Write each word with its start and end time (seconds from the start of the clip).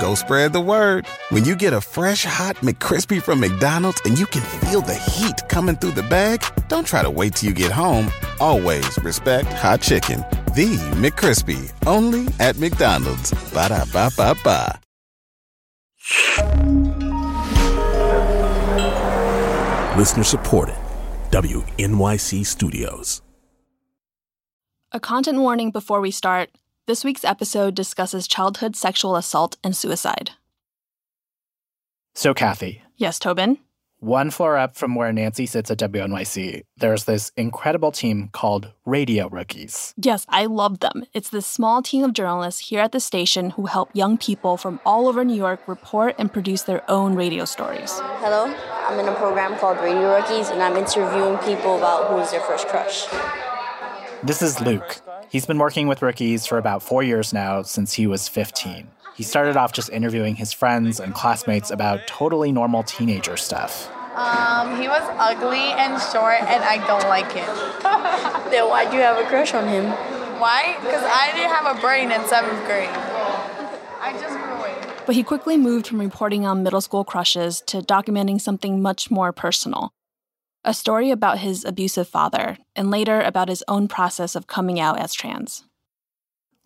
Go 0.00 0.14
spread 0.14 0.52
the 0.52 0.60
word. 0.60 1.06
When 1.30 1.44
you 1.44 1.56
get 1.56 1.72
a 1.72 1.80
fresh 1.80 2.24
hot 2.24 2.56
McCrispy 2.56 3.22
from 3.22 3.40
McDonald's 3.40 4.00
and 4.04 4.18
you 4.18 4.26
can 4.26 4.42
feel 4.60 4.80
the 4.80 4.94
heat 4.94 5.48
coming 5.48 5.76
through 5.76 5.92
the 5.92 6.02
bag, 6.04 6.44
don't 6.68 6.86
try 6.86 7.02
to 7.02 7.10
wait 7.10 7.34
till 7.34 7.48
you 7.48 7.54
get 7.54 7.72
home. 7.72 8.10
Always 8.40 8.96
respect 8.98 9.48
hot 9.52 9.80
chicken. 9.80 10.20
The 10.54 10.76
McCrispy, 10.96 11.72
only 11.86 12.26
at 12.40 12.56
McDonald's. 12.58 13.32
Ba 13.52 13.68
da 13.68 13.84
ba 13.92 14.10
ba 14.16 14.34
ba. 14.44 14.80
Listener 19.96 20.24
supported. 20.24 20.76
WNYC 21.30 22.46
Studios. 22.46 23.20
A 24.92 25.00
content 25.00 25.38
warning 25.38 25.70
before 25.70 26.00
we 26.00 26.10
start. 26.10 26.50
This 26.88 27.04
week's 27.04 27.22
episode 27.22 27.74
discusses 27.74 28.26
childhood 28.26 28.74
sexual 28.74 29.14
assault 29.14 29.58
and 29.62 29.76
suicide. 29.76 30.30
So, 32.14 32.32
Kathy. 32.32 32.80
Yes, 32.96 33.18
Tobin? 33.18 33.58
One 33.98 34.30
floor 34.30 34.56
up 34.56 34.74
from 34.74 34.94
where 34.94 35.12
Nancy 35.12 35.44
sits 35.44 35.70
at 35.70 35.76
WNYC, 35.76 36.62
there's 36.78 37.04
this 37.04 37.30
incredible 37.36 37.92
team 37.92 38.30
called 38.32 38.72
Radio 38.86 39.28
Rookies. 39.28 39.92
Yes, 39.98 40.24
I 40.30 40.46
love 40.46 40.80
them. 40.80 41.04
It's 41.12 41.28
this 41.28 41.46
small 41.46 41.82
team 41.82 42.04
of 42.04 42.14
journalists 42.14 42.70
here 42.70 42.80
at 42.80 42.92
the 42.92 43.00
station 43.00 43.50
who 43.50 43.66
help 43.66 43.90
young 43.92 44.16
people 44.16 44.56
from 44.56 44.80
all 44.86 45.08
over 45.08 45.26
New 45.26 45.36
York 45.36 45.68
report 45.68 46.14
and 46.16 46.32
produce 46.32 46.62
their 46.62 46.90
own 46.90 47.14
radio 47.14 47.44
stories. 47.44 48.00
Hello, 48.22 48.46
I'm 48.86 48.98
in 48.98 49.06
a 49.06 49.14
program 49.16 49.58
called 49.58 49.76
Radio 49.80 50.16
Rookies, 50.16 50.48
and 50.48 50.62
I'm 50.62 50.78
interviewing 50.78 51.36
people 51.40 51.76
about 51.76 52.08
who's 52.08 52.30
their 52.30 52.40
first 52.40 52.66
crush. 52.68 53.04
This 54.22 54.40
is 54.40 54.58
Luke. 54.62 55.02
He's 55.30 55.44
been 55.44 55.58
working 55.58 55.88
with 55.88 56.00
rookies 56.00 56.46
for 56.46 56.56
about 56.56 56.82
four 56.82 57.02
years 57.02 57.34
now, 57.34 57.60
since 57.60 57.92
he 57.92 58.06
was 58.06 58.28
15. 58.28 58.88
He 59.14 59.22
started 59.22 59.58
off 59.58 59.72
just 59.72 59.90
interviewing 59.90 60.36
his 60.36 60.54
friends 60.54 61.00
and 61.00 61.12
classmates 61.12 61.70
about 61.70 62.06
totally 62.06 62.50
normal 62.50 62.82
teenager 62.82 63.36
stuff. 63.36 63.90
Um, 64.14 64.80
he 64.80 64.88
was 64.88 65.02
ugly 65.18 65.58
and 65.58 66.00
short, 66.00 66.40
and 66.40 66.64
I 66.64 66.82
don't 66.86 67.06
like 67.08 67.30
him. 67.30 67.46
then 68.50 68.68
why'd 68.70 68.92
you 68.92 69.00
have 69.00 69.18
a 69.18 69.28
crush 69.28 69.52
on 69.52 69.68
him? 69.68 69.90
Why? 70.40 70.76
Because 70.80 71.02
I 71.04 71.32
didn't 71.34 71.50
have 71.50 71.76
a 71.76 71.80
brain 71.80 72.10
in 72.10 72.26
seventh 72.26 72.64
grade. 72.64 72.88
I 74.00 74.16
just 74.18 74.34
grew 74.38 74.64
it. 74.64 75.04
But 75.04 75.14
he 75.14 75.22
quickly 75.22 75.58
moved 75.58 75.88
from 75.88 76.00
reporting 76.00 76.46
on 76.46 76.62
middle 76.62 76.80
school 76.80 77.04
crushes 77.04 77.62
to 77.66 77.82
documenting 77.82 78.40
something 78.40 78.80
much 78.80 79.10
more 79.10 79.32
personal 79.32 79.92
a 80.64 80.74
story 80.74 81.10
about 81.10 81.38
his 81.38 81.64
abusive 81.64 82.08
father, 82.08 82.58
and 82.74 82.90
later 82.90 83.20
about 83.20 83.48
his 83.48 83.64
own 83.68 83.88
process 83.88 84.34
of 84.34 84.46
coming 84.46 84.78
out 84.80 84.98
as 84.98 85.14
trans. 85.14 85.64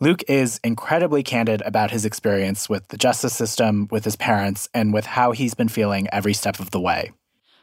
Luke 0.01 0.25
is 0.27 0.59
incredibly 0.65 1.23
candid 1.23 1.63
about 1.63 1.93
his 1.93 2.05
experience 2.05 2.69
with 2.69 2.89
the 2.89 2.97
justice 2.97 3.35
system, 3.35 3.87
with 3.91 4.05
his 4.05 4.17
parents, 4.17 4.69
and 4.75 4.93
with 4.93 5.07
how 5.07 5.31
he's 5.31 5.55
been 5.55 5.69
feeling 5.69 6.09
every 6.11 6.35
step 6.35 6.59
of 6.59 6.73
the 6.73 6.81
way. 6.81 7.13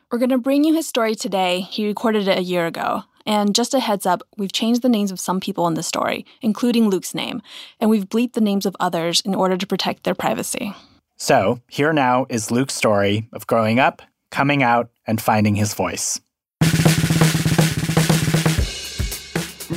We're 0.10 0.20
going 0.20 0.30
to 0.30 0.38
bring 0.38 0.64
you 0.64 0.74
his 0.74 0.88
story 0.88 1.16
today. 1.16 1.62
He 1.62 1.86
recorded 1.86 2.28
it 2.28 2.38
a 2.38 2.42
year 2.42 2.66
ago. 2.66 3.04
And 3.26 3.54
just 3.54 3.74
a 3.74 3.80
heads 3.80 4.06
up, 4.06 4.24
we've 4.38 4.52
changed 4.52 4.82
the 4.82 4.90
names 4.90 5.12
of 5.12 5.20
some 5.20 5.40
people 5.40 5.68
in 5.68 5.74
the 5.74 5.84
story, 5.84 6.26
including 6.42 6.90
Luke's 6.90 7.14
name, 7.14 7.42
and 7.80 7.90
we've 7.90 8.10
bleeped 8.10 8.34
the 8.34 8.42
names 8.42 8.66
of 8.66 8.76
others 8.80 9.22
in 9.22 9.36
order 9.36 9.58
to 9.58 9.68
protect 9.68 10.04
their 10.04 10.16
privacy. 10.16 10.74
So, 11.18 11.60
here 11.68 11.92
now 11.92 12.26
is 12.30 12.50
Luke's 12.50 12.74
story 12.74 13.28
of 13.34 13.46
growing 13.46 13.78
up, 13.78 14.02
coming 14.32 14.64
out, 14.64 14.90
and 15.06 15.22
finding 15.22 15.56
his 15.56 15.74
voice. 15.74 16.22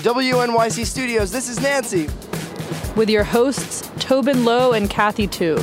WNYC 0.03 0.85
Studios, 0.85 1.31
this 1.31 1.49
is 1.49 1.61
Nancy 1.61 2.09
with 2.97 3.09
your 3.09 3.23
hosts, 3.23 3.89
Tobin 4.01 4.45
Low 4.45 4.73
and 4.73 4.91
Kathy 4.91 5.29
Tu. 5.29 5.55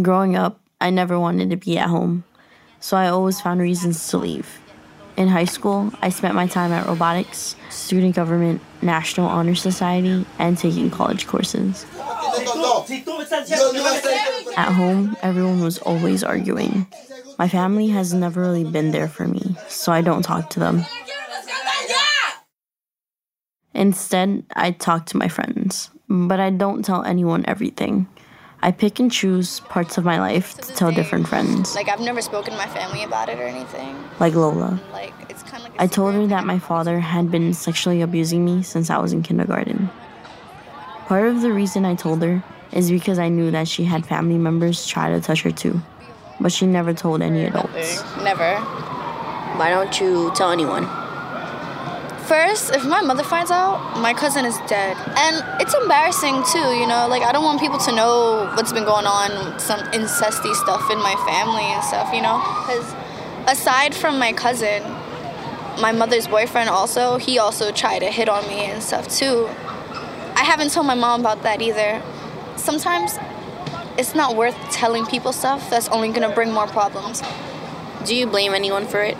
Growing 0.00 0.36
up, 0.36 0.58
I 0.80 0.88
never 0.88 1.20
wanted 1.20 1.50
to 1.50 1.56
be 1.56 1.76
at 1.76 1.90
home, 1.90 2.24
so 2.80 2.96
I 2.96 3.08
always 3.08 3.42
found 3.42 3.60
reasons 3.60 4.08
to 4.08 4.16
leave. 4.16 4.58
In 5.18 5.28
high 5.28 5.44
school, 5.44 5.92
I 6.00 6.08
spent 6.08 6.34
my 6.34 6.46
time 6.46 6.72
at 6.72 6.86
robotics, 6.86 7.56
student 7.68 8.14
government, 8.16 8.62
National 8.80 9.28
Honor 9.28 9.54
Society, 9.54 10.24
and 10.38 10.56
taking 10.56 10.90
college 10.90 11.26
courses. 11.26 11.84
At 14.56 14.72
home, 14.72 15.16
everyone 15.22 15.60
was 15.60 15.78
always 15.78 16.22
arguing. 16.22 16.86
My 17.38 17.48
family 17.48 17.88
has 17.88 18.14
never 18.14 18.40
really 18.40 18.64
been 18.64 18.92
there 18.92 19.08
for 19.08 19.26
me, 19.26 19.56
so 19.68 19.92
I 19.92 20.02
don't 20.02 20.22
talk 20.22 20.50
to 20.50 20.60
them. 20.60 20.84
Instead, 23.74 24.44
I 24.54 24.70
talk 24.70 25.06
to 25.06 25.16
my 25.16 25.28
friends, 25.28 25.90
but 26.08 26.40
I 26.40 26.50
don't 26.50 26.82
tell 26.82 27.04
anyone 27.04 27.44
everything. 27.46 28.08
I 28.62 28.70
pick 28.70 28.98
and 28.98 29.12
choose 29.12 29.60
parts 29.60 29.98
of 29.98 30.04
my 30.04 30.18
life 30.18 30.54
to 30.54 30.72
tell 30.74 30.90
different 30.90 31.28
friends. 31.28 31.74
Like 31.74 31.88
I've 31.88 32.00
never 32.00 32.22
spoken 32.22 32.52
to 32.52 32.58
my 32.58 32.66
family 32.68 33.04
about 33.04 33.28
it 33.28 33.38
or 33.38 33.42
anything. 33.42 33.96
Like 34.18 34.34
Lola. 34.34 34.80
Like 34.92 35.12
it's 35.28 35.42
kind 35.42 35.62
of 35.62 35.70
like 35.70 35.80
I 35.80 35.86
told 35.86 36.14
her 36.14 36.26
that 36.28 36.46
my 36.46 36.58
father 36.58 37.00
had 37.00 37.30
been 37.30 37.52
sexually 37.52 38.00
abusing 38.00 38.44
me 38.44 38.62
since 38.62 38.88
I 38.88 38.98
was 38.98 39.12
in 39.12 39.22
kindergarten. 39.22 39.90
Part 41.06 41.28
of 41.28 41.42
the 41.42 41.52
reason 41.52 41.84
I 41.84 41.94
told 41.94 42.22
her 42.22 42.42
is 42.76 42.90
because 42.90 43.18
I 43.18 43.28
knew 43.28 43.50
that 43.50 43.66
she 43.66 43.84
had 43.84 44.04
family 44.04 44.36
members 44.36 44.86
try 44.86 45.10
to 45.10 45.20
touch 45.20 45.42
her 45.42 45.50
too, 45.50 45.80
but 46.38 46.52
she 46.52 46.66
never 46.66 46.92
told 46.92 47.22
any 47.22 47.46
adults. 47.46 48.04
Never. 48.22 48.60
Why 49.56 49.70
don't 49.70 49.98
you 49.98 50.30
tell 50.34 50.50
anyone? 50.50 50.86
First, 52.26 52.74
if 52.74 52.84
my 52.84 53.00
mother 53.00 53.22
finds 53.22 53.50
out, 53.50 53.98
my 54.00 54.12
cousin 54.12 54.44
is 54.44 54.58
dead. 54.66 54.96
And 55.16 55.44
it's 55.62 55.74
embarrassing 55.74 56.42
too, 56.52 56.68
you 56.76 56.86
know? 56.86 57.06
Like, 57.08 57.22
I 57.22 57.32
don't 57.32 57.44
want 57.44 57.60
people 57.60 57.78
to 57.78 57.92
know 57.92 58.52
what's 58.54 58.72
been 58.72 58.84
going 58.84 59.06
on, 59.06 59.58
some 59.58 59.80
incesty 59.92 60.52
stuff 60.54 60.90
in 60.90 60.98
my 60.98 61.14
family 61.26 61.62
and 61.62 61.82
stuff, 61.82 62.12
you 62.12 62.20
know? 62.20 62.38
Because 62.60 62.94
aside 63.46 63.94
from 63.94 64.18
my 64.18 64.32
cousin, 64.32 64.82
my 65.80 65.92
mother's 65.92 66.26
boyfriend 66.26 66.68
also, 66.68 67.16
he 67.16 67.38
also 67.38 67.70
tried 67.72 68.00
to 68.00 68.10
hit 68.10 68.28
on 68.28 68.46
me 68.48 68.64
and 68.64 68.82
stuff 68.82 69.08
too. 69.08 69.48
I 70.34 70.44
haven't 70.44 70.72
told 70.72 70.86
my 70.86 70.94
mom 70.94 71.20
about 71.20 71.42
that 71.44 71.62
either. 71.62 72.02
Sometimes 72.56 73.18
it's 73.98 74.14
not 74.14 74.36
worth 74.36 74.56
telling 74.70 75.06
people 75.06 75.32
stuff 75.32 75.70
that's 75.70 75.88
only 75.88 76.10
gonna 76.10 76.34
bring 76.34 76.52
more 76.52 76.66
problems. 76.66 77.22
Do 78.04 78.14
you 78.14 78.26
blame 78.26 78.54
anyone 78.54 78.86
for 78.86 79.00
it? 79.00 79.16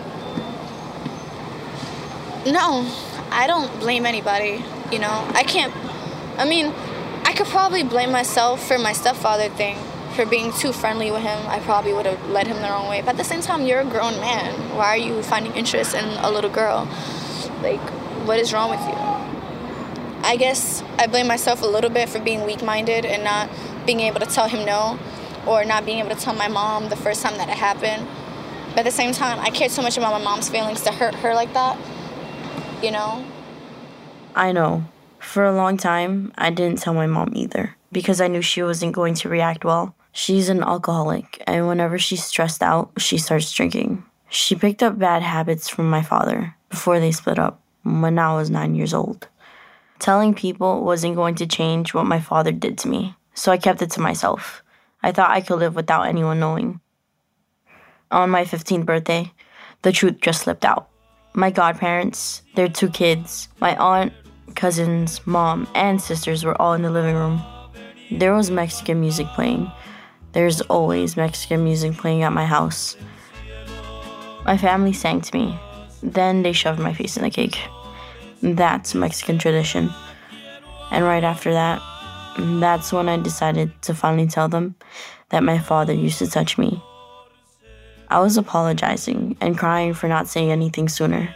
No, 2.46 2.88
I 3.30 3.46
don't 3.46 3.80
blame 3.80 4.06
anybody. 4.06 4.64
You 4.92 4.98
know, 5.00 5.28
I 5.34 5.42
can't. 5.42 5.74
I 6.38 6.48
mean, 6.48 6.72
I 7.24 7.32
could 7.32 7.46
probably 7.46 7.82
blame 7.82 8.12
myself 8.12 8.66
for 8.66 8.78
my 8.78 8.92
stepfather 8.92 9.48
thing, 9.48 9.76
for 10.14 10.24
being 10.24 10.52
too 10.52 10.72
friendly 10.72 11.10
with 11.10 11.22
him. 11.22 11.46
I 11.48 11.58
probably 11.60 11.92
would 11.92 12.06
have 12.06 12.30
led 12.30 12.46
him 12.46 12.56
the 12.58 12.68
wrong 12.68 12.88
way. 12.88 13.00
But 13.00 13.10
at 13.10 13.16
the 13.16 13.24
same 13.24 13.40
time, 13.40 13.66
you're 13.66 13.80
a 13.80 13.84
grown 13.84 14.20
man. 14.20 14.76
Why 14.76 14.86
are 14.86 14.96
you 14.96 15.22
finding 15.22 15.54
interest 15.54 15.94
in 15.94 16.04
a 16.04 16.30
little 16.30 16.50
girl? 16.50 16.86
Like, 17.62 17.80
what 18.26 18.38
is 18.38 18.52
wrong 18.52 18.70
with 18.70 18.80
you? 18.80 19.35
I 20.26 20.36
guess 20.36 20.82
I 20.98 21.06
blame 21.06 21.26
myself 21.26 21.62
a 21.62 21.66
little 21.66 21.90
bit 21.90 22.08
for 22.08 22.18
being 22.18 22.44
weak 22.44 22.62
minded 22.62 23.06
and 23.06 23.24
not 23.24 23.48
being 23.86 24.00
able 24.00 24.20
to 24.20 24.26
tell 24.26 24.48
him 24.48 24.66
no, 24.66 24.98
or 25.46 25.64
not 25.64 25.86
being 25.86 26.00
able 26.00 26.10
to 26.10 26.20
tell 26.20 26.34
my 26.34 26.48
mom 26.48 26.88
the 26.88 26.96
first 26.96 27.22
time 27.22 27.38
that 27.38 27.48
it 27.48 27.56
happened. 27.56 28.06
But 28.70 28.80
at 28.80 28.84
the 28.84 28.90
same 28.90 29.12
time, 29.12 29.38
I 29.38 29.50
care 29.50 29.68
so 29.68 29.80
much 29.80 29.96
about 29.96 30.12
my 30.12 30.22
mom's 30.22 30.50
feelings 30.50 30.82
to 30.82 30.92
hurt 30.92 31.14
her 31.14 31.32
like 31.32 31.54
that 31.54 31.78
you 32.82 32.90
know? 32.90 33.24
I 34.34 34.52
know. 34.52 34.84
For 35.18 35.44
a 35.44 35.54
long 35.54 35.76
time, 35.76 36.32
I 36.36 36.50
didn't 36.50 36.78
tell 36.78 36.94
my 36.94 37.06
mom 37.06 37.32
either 37.34 37.76
because 37.90 38.20
I 38.20 38.28
knew 38.28 38.42
she 38.42 38.62
wasn't 38.62 38.94
going 38.94 39.14
to 39.14 39.28
react 39.28 39.64
well. 39.64 39.94
She's 40.12 40.48
an 40.48 40.62
alcoholic, 40.62 41.42
and 41.46 41.68
whenever 41.68 41.98
she's 41.98 42.24
stressed 42.24 42.62
out, 42.62 42.90
she 42.96 43.18
starts 43.18 43.52
drinking. 43.52 44.04
She 44.30 44.54
picked 44.54 44.82
up 44.82 44.98
bad 44.98 45.22
habits 45.22 45.68
from 45.68 45.90
my 45.90 46.02
father 46.02 46.54
before 46.70 47.00
they 47.00 47.12
split 47.12 47.38
up 47.38 47.60
when 47.82 48.18
I 48.18 48.34
was 48.34 48.50
nine 48.50 48.74
years 48.74 48.94
old. 48.94 49.28
Telling 49.98 50.34
people 50.34 50.84
wasn't 50.84 51.16
going 51.16 51.34
to 51.36 51.46
change 51.46 51.94
what 51.94 52.06
my 52.06 52.20
father 52.20 52.52
did 52.52 52.78
to 52.78 52.88
me, 52.88 53.14
so 53.34 53.50
I 53.50 53.58
kept 53.58 53.82
it 53.82 53.90
to 53.92 54.00
myself. 54.00 54.62
I 55.02 55.12
thought 55.12 55.30
I 55.30 55.40
could 55.40 55.58
live 55.58 55.74
without 55.74 56.06
anyone 56.06 56.40
knowing. 56.40 56.80
On 58.10 58.30
my 58.30 58.44
15th 58.44 58.84
birthday, 58.84 59.32
the 59.82 59.92
truth 59.92 60.20
just 60.20 60.42
slipped 60.42 60.64
out. 60.64 60.88
My 61.32 61.50
godparents, 61.50 62.42
their 62.54 62.68
two 62.68 62.88
kids, 62.88 63.48
my 63.60 63.76
aunt, 63.76 64.12
cousins, 64.54 65.26
mom, 65.26 65.68
and 65.74 66.00
sisters 66.00 66.44
were 66.44 66.60
all 66.60 66.72
in 66.72 66.82
the 66.82 66.90
living 66.90 67.14
room. 67.14 67.42
There 68.10 68.34
was 68.34 68.50
Mexican 68.50 69.00
music 69.00 69.26
playing. 69.28 69.70
There's 70.32 70.60
always 70.62 71.16
Mexican 71.16 71.64
music 71.64 71.96
playing 71.96 72.22
at 72.22 72.32
my 72.32 72.46
house. 72.46 72.96
My 74.44 74.56
family 74.56 74.92
sang 74.92 75.20
to 75.22 75.36
me. 75.36 75.58
Then 76.02 76.42
they 76.42 76.52
shoved 76.52 76.78
my 76.78 76.92
face 76.92 77.16
in 77.16 77.22
the 77.22 77.30
cake. 77.30 77.58
That's 78.42 78.94
Mexican 78.94 79.38
tradition. 79.38 79.90
And 80.90 81.04
right 81.04 81.24
after 81.24 81.52
that, 81.52 81.82
that's 82.60 82.92
when 82.92 83.08
I 83.08 83.16
decided 83.16 83.70
to 83.82 83.94
finally 83.94 84.28
tell 84.28 84.48
them 84.48 84.74
that 85.30 85.42
my 85.42 85.58
father 85.58 85.92
used 85.92 86.18
to 86.18 86.30
touch 86.30 86.58
me. 86.58 86.82
I 88.08 88.20
was 88.20 88.36
apologizing 88.36 89.36
and 89.40 89.58
crying 89.58 89.94
for 89.94 90.06
not 90.06 90.28
saying 90.28 90.52
anything 90.52 90.88
sooner. 90.88 91.34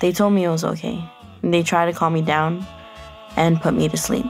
They 0.00 0.12
told 0.12 0.34
me 0.34 0.44
it 0.44 0.50
was 0.50 0.64
okay. 0.64 1.02
They 1.42 1.62
tried 1.62 1.86
to 1.86 1.92
calm 1.92 2.12
me 2.12 2.22
down 2.22 2.64
and 3.36 3.60
put 3.60 3.74
me 3.74 3.88
to 3.88 3.96
sleep. 3.96 4.26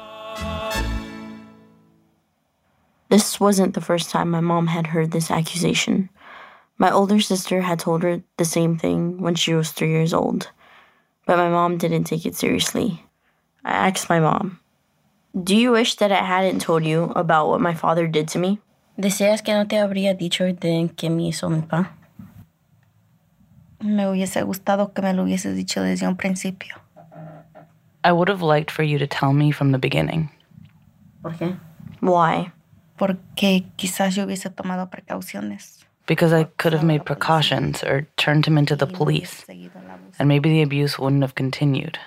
This 3.08 3.38
wasn't 3.38 3.74
the 3.74 3.80
first 3.80 4.10
time 4.10 4.30
my 4.30 4.40
mom 4.40 4.68
had 4.68 4.88
heard 4.88 5.10
this 5.10 5.30
accusation. 5.30 6.08
My 6.78 6.90
older 6.90 7.20
sister 7.20 7.62
had 7.62 7.78
told 7.78 8.02
her 8.02 8.22
the 8.36 8.44
same 8.44 8.78
thing 8.78 9.20
when 9.20 9.34
she 9.34 9.54
was 9.54 9.70
three 9.70 9.90
years 9.90 10.12
old, 10.12 10.50
but 11.26 11.36
my 11.36 11.48
mom 11.48 11.76
didn't 11.76 12.04
take 12.04 12.24
it 12.24 12.34
seriously. 12.34 13.02
I 13.64 13.88
asked 13.88 14.08
my 14.08 14.20
mom, 14.20 14.60
Do 15.34 15.54
you 15.54 15.72
wish 15.72 15.96
that 15.96 16.12
I 16.12 16.22
hadn't 16.24 16.60
told 16.60 16.84
you 16.84 17.12
about 17.16 17.48
what 17.48 17.60
my 17.60 17.74
father 17.74 18.06
did 18.06 18.28
to 18.28 18.38
me? 18.38 18.60
¿Deseas 18.98 19.42
que 19.44 19.52
no 19.52 19.66
te 19.66 19.76
habría 19.76 20.14
dicho 20.16 20.44
de 20.44 20.88
que 20.96 21.10
me 21.10 21.28
hizo 21.28 21.50
mi 21.50 21.60
pa? 21.60 21.92
Me 23.80 24.06
hubiese 24.08 24.42
gustado 24.42 24.94
que 24.94 25.02
me 25.02 25.12
lo 25.12 25.24
hubieses 25.24 25.54
dicho 25.54 25.82
desde 25.82 26.08
un 26.08 26.16
principio. 26.16 26.76
I 28.02 28.12
would 28.12 28.28
have 28.28 28.40
liked 28.40 28.70
for 28.70 28.84
you 28.84 28.98
to 28.98 29.06
tell 29.06 29.32
me 29.34 29.50
from 29.52 29.72
the 29.72 29.78
beginning. 29.78 30.30
¿Por 31.22 31.34
qué? 31.34 31.58
Why? 32.00 32.52
Porque 32.96 33.66
quizás 33.76 34.14
yo 34.14 34.24
hubiese 34.24 34.48
tomado 34.48 34.88
precauciones. 34.88 35.85
Because 36.06 36.32
I 36.32 36.44
could 36.56 36.72
have 36.72 36.84
made 36.84 37.04
precautions 37.04 37.82
or 37.82 38.06
turned 38.16 38.46
him 38.46 38.56
into 38.56 38.76
the 38.76 38.86
police, 38.86 39.44
and 40.18 40.28
maybe 40.28 40.50
the 40.50 40.62
abuse 40.62 40.98
wouldn't 40.98 41.22
have 41.22 41.34
continued. 41.34 41.98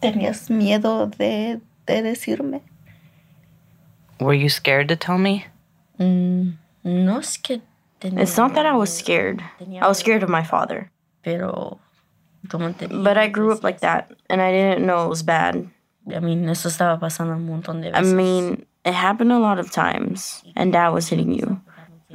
¿Tenías 0.00 0.48
miedo 0.48 1.10
de, 1.18 1.60
de 1.86 2.02
decirme? 2.02 2.60
Were 4.20 4.34
you 4.34 4.48
scared 4.48 4.88
to 4.88 4.96
tell 4.96 5.18
me? 5.18 5.46
Mm, 5.98 6.54
no 6.84 7.18
es 7.18 7.36
que 7.36 7.60
It's 8.00 8.36
not 8.36 8.54
that 8.54 8.66
I 8.66 8.74
was 8.74 8.96
scared. 8.96 9.42
I 9.60 9.88
was 9.88 9.98
scared 9.98 10.22
of 10.22 10.28
my 10.28 10.44
father. 10.44 10.90
Pero, 11.24 11.80
But 12.48 13.18
I 13.18 13.28
grew 13.28 13.52
up 13.52 13.64
like 13.64 13.80
that, 13.80 14.12
and 14.30 14.40
I 14.40 14.52
didn't 14.52 14.86
know 14.86 15.04
it 15.04 15.08
was 15.08 15.22
bad. 15.22 15.68
I 16.14 16.20
mean, 16.20 16.48
eso 16.48 16.68
estaba 16.68 16.98
pasando 16.98 17.34
un 17.34 17.46
montón 17.46 17.82
de 17.82 17.94
I 17.94 18.02
mean, 18.02 18.64
it 18.84 18.94
happened 18.94 19.32
a 19.32 19.38
lot 19.38 19.58
of 19.58 19.70
times, 19.70 20.42
and 20.56 20.72
dad 20.72 20.88
was 20.90 21.08
hitting 21.08 21.32
you. 21.32 21.60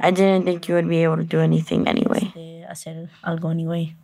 I 0.00 0.10
didn't 0.10 0.44
think 0.44 0.68
you 0.68 0.74
would 0.74 0.88
be 0.88 1.02
able 1.04 1.16
to 1.16 1.24
do 1.24 1.40
anything 1.40 1.86
anyway. 1.86 2.32
de 2.34 2.66
hacer 2.68 3.08
algo 3.22 3.50
anyway. 3.50 3.94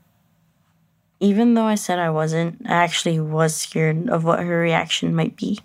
Even 1.19 1.55
though 1.55 1.67
I 1.67 1.75
said 1.75 1.99
I 1.99 2.11
wasn't, 2.11 2.63
I 2.67 2.75
actually 2.85 3.21
was 3.21 3.55
scared 3.55 4.09
of 4.09 4.25
what 4.25 4.41
her 4.41 4.59
reaction 4.59 5.15
might 5.15 5.37
be. 5.37 5.59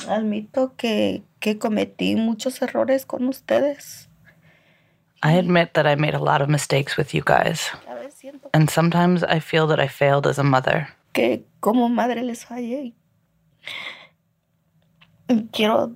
Admito 0.00 0.76
que, 0.76 1.22
que 1.40 1.54
cometí 1.54 2.16
muchos 2.16 2.60
errores 2.60 3.06
con 3.06 3.28
ustedes. 3.28 4.08
I 5.22 5.32
admit 5.32 5.74
that 5.74 5.86
I 5.86 5.94
made 5.94 6.14
a 6.14 6.18
lot 6.18 6.42
of 6.42 6.48
mistakes 6.48 6.96
with 6.96 7.14
you 7.14 7.22
guys. 7.24 7.70
And 8.52 8.68
sometimes 8.70 9.22
I 9.22 9.38
feel 9.38 9.66
that 9.68 9.80
I 9.80 9.86
failed 9.86 10.26
as 10.26 10.38
a 10.38 10.44
mother. 10.44 10.88
Que 11.12 11.44
como 11.60 11.88
madre 11.88 12.22
les 12.22 12.44
fallé. 12.44 12.92
Quiero 15.52 15.94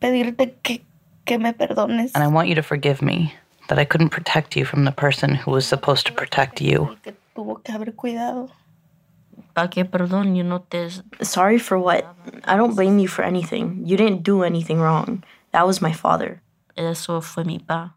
pedirte 0.00 0.54
que, 0.62 0.82
que 1.30 1.38
me 1.38 1.52
perdones. 1.52 2.10
And 2.14 2.24
I 2.24 2.26
want 2.26 2.48
you 2.48 2.56
to 2.56 2.62
forgive 2.62 3.00
me 3.00 3.34
that 3.68 3.78
I 3.78 3.84
couldn't 3.84 4.10
protect 4.10 4.56
you 4.56 4.64
from 4.64 4.84
the 4.84 4.90
person 4.90 5.36
who 5.36 5.52
was 5.52 5.64
supposed 5.64 6.06
to 6.06 6.12
protect 6.12 6.60
you. 6.60 6.96
Que 7.04 7.14
tuvo 7.36 7.62
que 7.62 7.72
haber 7.72 7.94
cuidado. 7.94 8.50
¿Para 9.54 9.68
qué 9.68 9.84
perdón? 9.84 10.36
You 10.36 10.42
no 10.42 10.58
te... 10.58 10.90
Sorry 11.22 11.58
for 11.58 11.78
what? 11.78 12.04
I 12.44 12.56
don't 12.56 12.74
blame 12.74 12.98
you 12.98 13.06
for 13.06 13.22
anything. 13.22 13.82
You 13.84 13.96
didn't 13.96 14.24
do 14.24 14.42
anything 14.42 14.80
wrong. 14.80 15.22
That 15.52 15.66
was 15.66 15.80
my 15.80 15.92
father. 15.92 16.42
Eso 16.76 17.20
fue 17.20 17.44
mi 17.44 17.58
pa. 17.58 17.94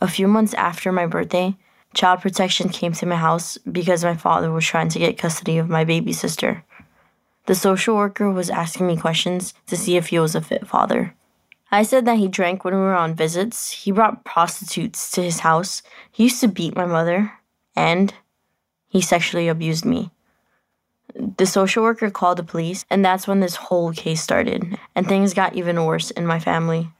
A 0.00 0.08
few 0.08 0.26
months 0.26 0.54
after 0.54 0.90
my 0.90 1.06
birthday, 1.06 1.56
child 1.94 2.20
protection 2.20 2.68
came 2.70 2.92
to 2.94 3.06
my 3.06 3.16
house 3.16 3.58
because 3.58 4.04
my 4.04 4.14
father 4.14 4.50
was 4.50 4.66
trying 4.66 4.88
to 4.90 4.98
get 4.98 5.18
custody 5.18 5.58
of 5.58 5.68
my 5.68 5.84
baby 5.84 6.12
sister. 6.12 6.64
The 7.46 7.54
social 7.54 7.96
worker 7.96 8.30
was 8.30 8.50
asking 8.50 8.86
me 8.86 8.96
questions 8.96 9.54
to 9.66 9.76
see 9.76 9.96
if 9.96 10.08
he 10.08 10.18
was 10.18 10.34
a 10.34 10.40
fit 10.40 10.66
father. 10.66 11.14
I 11.70 11.82
said 11.82 12.06
that 12.06 12.16
he 12.16 12.28
drank 12.28 12.64
when 12.64 12.74
we 12.74 12.80
were 12.80 12.94
on 12.94 13.14
visits, 13.14 13.70
he 13.70 13.92
brought 13.92 14.24
prostitutes 14.24 15.10
to 15.12 15.22
his 15.22 15.40
house, 15.40 15.82
he 16.10 16.24
used 16.24 16.40
to 16.40 16.48
beat 16.48 16.74
my 16.74 16.86
mother, 16.86 17.32
and 17.76 18.14
he 18.88 19.02
sexually 19.02 19.48
abused 19.48 19.84
me. 19.84 20.10
The 21.14 21.46
social 21.46 21.82
worker 21.82 22.10
called 22.10 22.38
the 22.38 22.42
police, 22.42 22.86
and 22.88 23.04
that's 23.04 23.28
when 23.28 23.40
this 23.40 23.56
whole 23.56 23.92
case 23.92 24.22
started, 24.22 24.78
and 24.94 25.06
things 25.06 25.34
got 25.34 25.56
even 25.56 25.84
worse 25.84 26.10
in 26.10 26.26
my 26.26 26.38
family. 26.38 26.90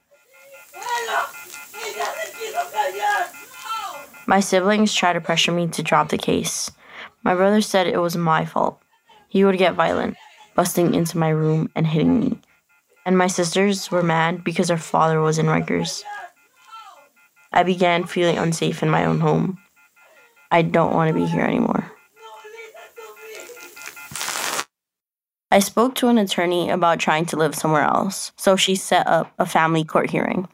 My 4.26 4.40
siblings 4.40 4.94
tried 4.94 5.14
to 5.14 5.22
pressure 5.22 5.52
me 5.52 5.68
to 5.68 5.82
drop 5.82 6.10
the 6.10 6.18
case. 6.18 6.70
My 7.22 7.34
brother 7.34 7.62
said 7.62 7.86
it 7.86 7.96
was 7.96 8.16
my 8.16 8.44
fault. 8.44 8.78
He 9.28 9.44
would 9.44 9.56
get 9.56 9.74
violent, 9.74 10.18
busting 10.54 10.94
into 10.94 11.16
my 11.16 11.30
room 11.30 11.70
and 11.74 11.86
hitting 11.86 12.20
me. 12.20 12.38
And 13.08 13.16
my 13.16 13.26
sisters 13.26 13.90
were 13.90 14.02
mad 14.02 14.44
because 14.44 14.70
our 14.70 14.76
father 14.76 15.22
was 15.22 15.38
in 15.38 15.46
Rikers. 15.46 16.04
I 17.54 17.62
began 17.62 18.04
feeling 18.04 18.36
unsafe 18.36 18.82
in 18.82 18.90
my 18.90 19.06
own 19.06 19.18
home. 19.18 19.56
I 20.50 20.60
don't 20.60 20.92
want 20.92 21.08
to 21.08 21.14
be 21.14 21.24
here 21.24 21.40
anymore. 21.40 21.90
I 25.50 25.60
spoke 25.60 25.94
to 25.94 26.08
an 26.08 26.18
attorney 26.18 26.68
about 26.68 26.98
trying 26.98 27.24
to 27.32 27.36
live 27.36 27.54
somewhere 27.54 27.84
else, 27.84 28.32
so 28.36 28.56
she 28.56 28.76
set 28.76 29.06
up 29.06 29.32
a 29.38 29.46
family 29.46 29.84
court 29.84 30.10
hearing. 30.10 30.46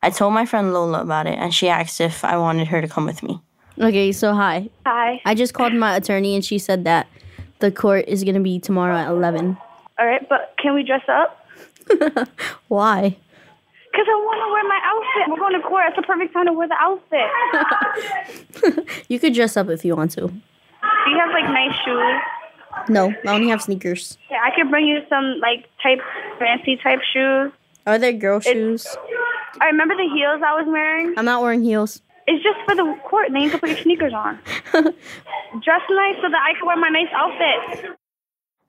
I 0.00 0.10
told 0.10 0.32
my 0.32 0.46
friend 0.46 0.72
Lola 0.72 1.00
about 1.00 1.26
it, 1.26 1.40
and 1.40 1.52
she 1.52 1.68
asked 1.68 2.00
if 2.00 2.24
I 2.24 2.36
wanted 2.36 2.68
her 2.68 2.80
to 2.80 2.86
come 2.86 3.06
with 3.06 3.24
me. 3.24 3.40
Okay, 3.80 4.12
so 4.12 4.32
hi. 4.32 4.70
Hi. 4.86 5.20
I 5.24 5.34
just 5.34 5.54
called 5.54 5.74
my 5.74 5.96
attorney 5.96 6.36
and 6.36 6.44
she 6.44 6.60
said 6.60 6.84
that 6.84 7.08
the 7.58 7.72
court 7.72 8.04
is 8.06 8.22
going 8.22 8.36
to 8.36 8.40
be 8.40 8.60
tomorrow 8.60 8.94
at 8.94 9.08
11. 9.08 9.58
All 9.98 10.06
right, 10.06 10.24
but 10.28 10.54
can 10.62 10.72
we 10.72 10.84
dress 10.84 11.02
up? 11.08 11.42
Why? 12.68 13.16
Because 13.92 14.06
I 14.08 14.14
want 14.28 14.40
to 14.44 14.48
wear 14.52 14.64
my 14.68 14.80
outfit. 14.84 15.28
We're 15.30 15.38
going 15.38 15.54
to 15.60 15.66
court. 15.66 15.84
It's 15.88 15.96
the 15.96 16.02
perfect 16.02 16.32
time 16.34 16.46
to 16.46 16.52
wear 16.52 16.68
the 16.68 16.76
outfit. 16.78 17.30
You 19.08 19.18
could 19.20 19.34
dress 19.34 19.56
up 19.56 19.68
if 19.68 19.84
you 19.84 19.94
want 19.96 20.10
to. 20.12 20.20
Do 20.26 20.32
you 21.10 21.18
have 21.18 21.30
like 21.30 21.44
nice 21.44 21.74
shoes? 21.84 22.20
No, 22.88 23.12
I 23.26 23.34
only 23.34 23.48
have 23.48 23.62
sneakers. 23.62 24.18
Yeah, 24.30 24.38
I 24.44 24.50
could 24.54 24.70
bring 24.70 24.86
you 24.86 25.00
some 25.08 25.38
like 25.40 25.66
type 25.82 26.00
fancy 26.38 26.76
type 26.76 27.00
shoes. 27.12 27.50
Are 27.86 27.98
there 27.98 28.12
girl 28.12 28.40
shoes? 28.40 28.86
I 29.60 29.66
remember 29.66 29.94
the 29.96 30.08
heels 30.14 30.42
I 30.44 30.54
was 30.60 30.66
wearing. 30.66 31.14
I'm 31.16 31.24
not 31.24 31.40
wearing 31.42 31.62
heels. 31.62 32.02
It's 32.26 32.42
just 32.42 32.58
for 32.66 32.74
the 32.74 32.98
court. 33.08 33.28
Then 33.32 33.42
you 33.42 33.50
can 33.50 33.60
put 33.60 33.68
your 33.70 33.78
sneakers 33.78 34.12
on. 34.12 34.38
Dress 34.72 35.82
nice 35.88 36.16
so 36.16 36.28
that 36.28 36.42
I 36.42 36.54
can 36.58 36.66
wear 36.66 36.76
my 36.76 36.88
nice 36.88 37.08
outfit. 37.14 37.96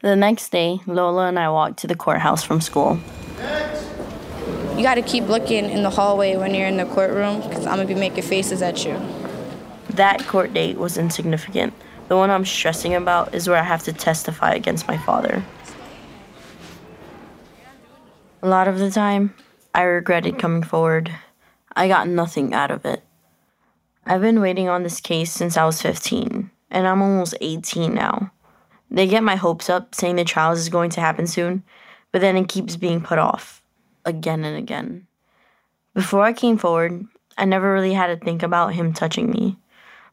The 0.01 0.15
next 0.15 0.49
day, 0.49 0.79
Lola 0.85 1.27
and 1.27 1.39
I 1.39 1.49
walked 1.49 1.77
to 1.79 1.87
the 1.87 1.95
courthouse 1.95 2.43
from 2.43 2.61
school. 2.61 2.99
You 4.75 4.83
got 4.83 4.93
to 4.95 5.01
keep 5.01 5.23
looking 5.23 5.65
in 5.65 5.81
the 5.81 5.89
hallway 5.89 6.35
when 6.35 6.53
you're 6.53 6.67
in 6.67 6.77
the 6.77 6.85
courtroom 6.85 7.41
because 7.41 7.65
I'm 7.65 7.77
going 7.77 7.87
to 7.87 7.93
be 7.95 7.99
making 7.99 8.23
faces 8.23 8.61
at 8.61 8.85
you. 8.85 9.01
That 9.89 10.23
court 10.27 10.53
date 10.53 10.77
was 10.77 10.99
insignificant. 10.99 11.73
The 12.09 12.15
one 12.15 12.29
I'm 12.29 12.45
stressing 12.45 12.93
about 12.93 13.33
is 13.33 13.49
where 13.49 13.57
I 13.57 13.63
have 13.63 13.81
to 13.85 13.93
testify 13.93 14.51
against 14.51 14.87
my 14.87 14.99
father. 14.99 15.43
A 18.43 18.47
lot 18.47 18.67
of 18.67 18.77
the 18.77 18.91
time, 18.91 19.33
I 19.73 19.81
regretted 19.81 20.37
coming 20.37 20.61
forward. 20.61 21.11
I 21.75 21.87
got 21.87 22.07
nothing 22.07 22.53
out 22.53 22.69
of 22.69 22.85
it. 22.85 23.01
I've 24.05 24.21
been 24.21 24.41
waiting 24.41 24.69
on 24.69 24.83
this 24.83 25.01
case 25.01 25.31
since 25.31 25.57
I 25.57 25.65
was 25.65 25.81
15, 25.81 26.51
and 26.69 26.87
I'm 26.87 27.01
almost 27.01 27.33
18 27.41 27.95
now. 27.95 28.31
They 28.89 29.07
get 29.07 29.23
my 29.23 29.35
hopes 29.35 29.69
up 29.69 29.93
saying 29.93 30.15
the 30.15 30.23
trials 30.23 30.59
is 30.59 30.69
going 30.69 30.89
to 30.91 31.01
happen 31.01 31.27
soon, 31.27 31.63
but 32.11 32.21
then 32.21 32.37
it 32.37 32.47
keeps 32.47 32.75
being 32.75 33.01
put 33.01 33.19
off 33.19 33.61
again 34.05 34.43
and 34.43 34.57
again. 34.57 35.07
Before 35.93 36.23
I 36.23 36.33
came 36.33 36.57
forward, 36.57 37.05
I 37.37 37.45
never 37.45 37.73
really 37.73 37.93
had 37.93 38.07
to 38.07 38.23
think 38.23 38.43
about 38.43 38.73
him 38.73 38.93
touching 38.93 39.29
me. 39.29 39.57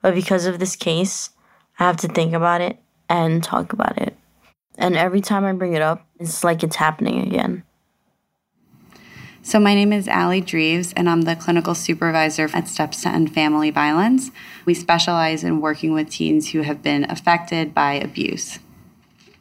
But 0.03 0.15
because 0.15 0.47
of 0.47 0.59
this 0.59 0.77
case, 0.77 1.31
I 1.79 1.85
have 1.85 1.97
to 1.99 2.09
think 2.09 2.35
about 2.35 2.61
it 2.61 2.79
and 3.09 3.43
talk 3.43 3.73
about 3.73 3.99
it. 3.99 4.17
And 4.77 4.97
every 4.97 5.21
time 5.21 5.45
I 5.45 5.53
bring 5.53 5.75
it 5.75 5.83
up, 5.83 6.07
it's 6.19 6.45
like 6.45 6.63
it's 6.63 6.77
happening 6.77 7.27
again. 7.27 7.63
So, 9.43 9.61
my 9.61 9.75
name 9.75 9.93
is 9.93 10.09
Allie 10.09 10.41
Dreves, 10.41 10.95
and 10.97 11.09
I'm 11.09 11.23
the 11.23 11.37
clinical 11.37 11.75
supervisor 11.75 12.49
at 12.55 12.67
Steps 12.67 13.03
to 13.03 13.11
End 13.11 13.35
Family 13.35 13.71
Violence. 13.71 14.31
We 14.65 14.73
specialize 14.73 15.45
in 15.45 15.61
working 15.61 15.93
with 15.93 16.09
teens 16.09 16.53
who 16.53 16.63
have 16.63 16.83
been 16.83 17.05
affected 17.11 17.75
by 17.75 17.93
abuse. 17.93 18.59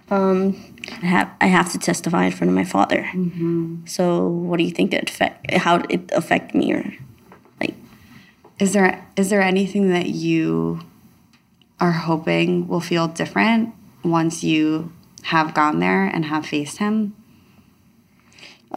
Um, 0.10 0.56
I 1.02 1.06
have, 1.06 1.32
I 1.42 1.48
have 1.48 1.72
to 1.72 1.80
testify 1.80 2.26
in 2.26 2.32
front 2.32 2.50
of 2.50 2.56
my 2.56 2.66
father. 2.66 3.04
Mm-hmm. 3.14 3.86
So, 3.86 4.28
what 4.28 4.58
do 4.58 4.64
you 4.64 4.72
think 4.72 4.94
it 4.94 5.10
affect? 5.10 5.52
How 5.52 5.80
did 5.80 5.92
it 5.92 6.12
affect 6.12 6.54
me, 6.54 6.74
or 6.74 6.94
like? 7.60 7.76
Is 8.60 8.74
there 8.74 9.06
is 9.16 9.30
there 9.30 9.42
anything 9.42 9.90
that 9.90 10.08
you 10.08 10.82
are 11.80 11.92
hoping 11.92 12.68
will 12.68 12.82
feel 12.82 13.08
different 13.08 13.74
once 14.04 14.44
you 14.44 14.92
have 15.24 15.54
gone 15.54 15.80
there 15.80 16.06
and 16.06 16.26
have 16.26 16.46
faced 16.46 16.78
him? 16.78 17.16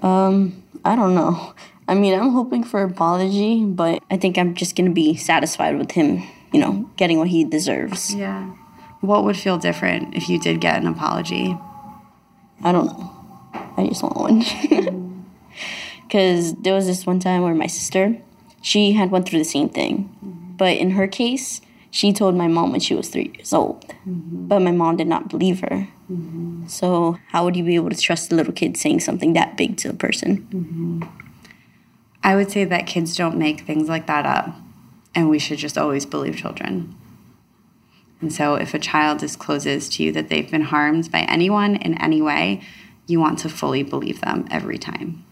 Um, 0.02 0.62
I 0.84 0.94
don't 0.94 1.14
know. 1.14 1.54
I 1.88 1.94
mean, 1.94 2.18
I'm 2.18 2.30
hoping 2.30 2.64
for 2.64 2.82
apology, 2.82 3.64
but 3.64 4.02
I 4.10 4.16
think 4.16 4.38
I'm 4.38 4.54
just 4.54 4.76
gonna 4.76 4.90
be 4.90 5.16
satisfied 5.16 5.78
with 5.78 5.92
him, 5.92 6.22
you 6.52 6.60
know, 6.60 6.90
getting 6.96 7.18
what 7.18 7.28
he 7.28 7.44
deserves. 7.44 8.14
Yeah. 8.14 8.52
What 9.06 9.24
would 9.24 9.36
feel 9.36 9.56
different 9.56 10.14
if 10.14 10.28
you 10.28 10.38
did 10.40 10.60
get 10.60 10.80
an 10.80 10.88
apology? 10.88 11.56
I 12.62 12.72
don't 12.72 12.86
know. 12.86 13.12
I 13.76 13.86
just 13.86 14.02
want 14.02 14.16
one. 14.16 14.42
Because 16.06 16.54
there 16.54 16.72
was 16.72 16.86
this 16.86 17.04
one 17.04 17.18
time 17.18 17.42
where 17.42 17.54
my 17.54 17.66
sister, 17.66 18.16
she 18.62 18.92
had 18.92 19.10
went 19.10 19.28
through 19.28 19.40
the 19.40 19.44
same 19.44 19.68
thing, 19.68 20.54
but 20.56 20.76
in 20.76 20.92
her 20.92 21.08
case, 21.08 21.60
she 21.90 22.12
told 22.12 22.36
my 22.36 22.46
mom 22.46 22.70
when 22.70 22.80
she 22.80 22.94
was 22.94 23.08
three 23.08 23.32
years 23.34 23.52
old, 23.52 23.84
mm-hmm. 24.06 24.46
but 24.46 24.60
my 24.60 24.70
mom 24.70 24.96
did 24.96 25.08
not 25.08 25.28
believe 25.28 25.60
her. 25.60 25.88
Mm-hmm. 26.10 26.68
So 26.68 27.18
how 27.28 27.44
would 27.44 27.56
you 27.56 27.64
be 27.64 27.74
able 27.74 27.90
to 27.90 27.96
trust 27.96 28.30
a 28.30 28.36
little 28.36 28.52
kid 28.52 28.76
saying 28.76 29.00
something 29.00 29.32
that 29.32 29.56
big 29.56 29.76
to 29.78 29.90
a 29.90 29.94
person? 29.94 30.46
Mm-hmm. 30.52 31.02
I 32.22 32.36
would 32.36 32.50
say 32.52 32.64
that 32.64 32.86
kids 32.86 33.16
don't 33.16 33.36
make 33.36 33.62
things 33.62 33.88
like 33.88 34.06
that 34.06 34.26
up, 34.26 34.54
and 35.14 35.28
we 35.28 35.40
should 35.40 35.58
just 35.58 35.76
always 35.76 36.06
believe 36.06 36.36
children. 36.36 36.94
And 38.20 38.32
so, 38.32 38.54
if 38.54 38.72
a 38.72 38.78
child 38.78 39.18
discloses 39.18 39.88
to 39.90 40.02
you 40.02 40.12
that 40.12 40.28
they've 40.28 40.50
been 40.50 40.62
harmed 40.62 41.10
by 41.10 41.20
anyone 41.20 41.76
in 41.76 42.00
any 42.00 42.22
way, 42.22 42.62
you 43.06 43.20
want 43.20 43.38
to 43.40 43.48
fully 43.48 43.82
believe 43.82 44.20
them 44.20 44.46
every 44.50 44.78
time. 44.78 45.24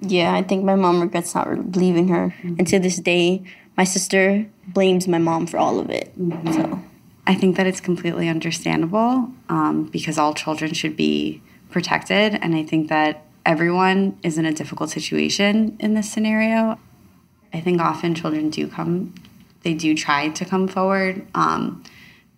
Yeah, 0.00 0.32
I 0.34 0.42
think 0.42 0.64
my 0.64 0.76
mom 0.76 1.00
regrets 1.00 1.34
not 1.34 1.72
believing 1.72 2.08
her. 2.08 2.34
And 2.42 2.66
to 2.68 2.78
this 2.78 2.96
day, 2.96 3.42
my 3.76 3.84
sister 3.84 4.46
blames 4.66 5.06
my 5.06 5.18
mom 5.18 5.46
for 5.46 5.58
all 5.58 5.78
of 5.78 5.90
it. 5.90 6.12
So 6.52 6.80
I 7.26 7.34
think 7.34 7.56
that 7.56 7.66
it's 7.66 7.80
completely 7.80 8.28
understandable 8.28 9.30
um, 9.48 9.84
because 9.92 10.18
all 10.18 10.34
children 10.34 10.72
should 10.72 10.96
be 10.96 11.42
protected. 11.70 12.38
And 12.40 12.54
I 12.54 12.62
think 12.62 12.88
that 12.88 13.24
everyone 13.44 14.18
is 14.22 14.38
in 14.38 14.46
a 14.46 14.52
difficult 14.52 14.90
situation 14.90 15.76
in 15.80 15.94
this 15.94 16.10
scenario. 16.10 16.78
I 17.52 17.60
think 17.60 17.80
often 17.80 18.14
children 18.14 18.50
do 18.50 18.68
come, 18.68 19.14
they 19.62 19.74
do 19.74 19.94
try 19.94 20.28
to 20.28 20.44
come 20.44 20.68
forward. 20.68 21.26
Um, 21.34 21.82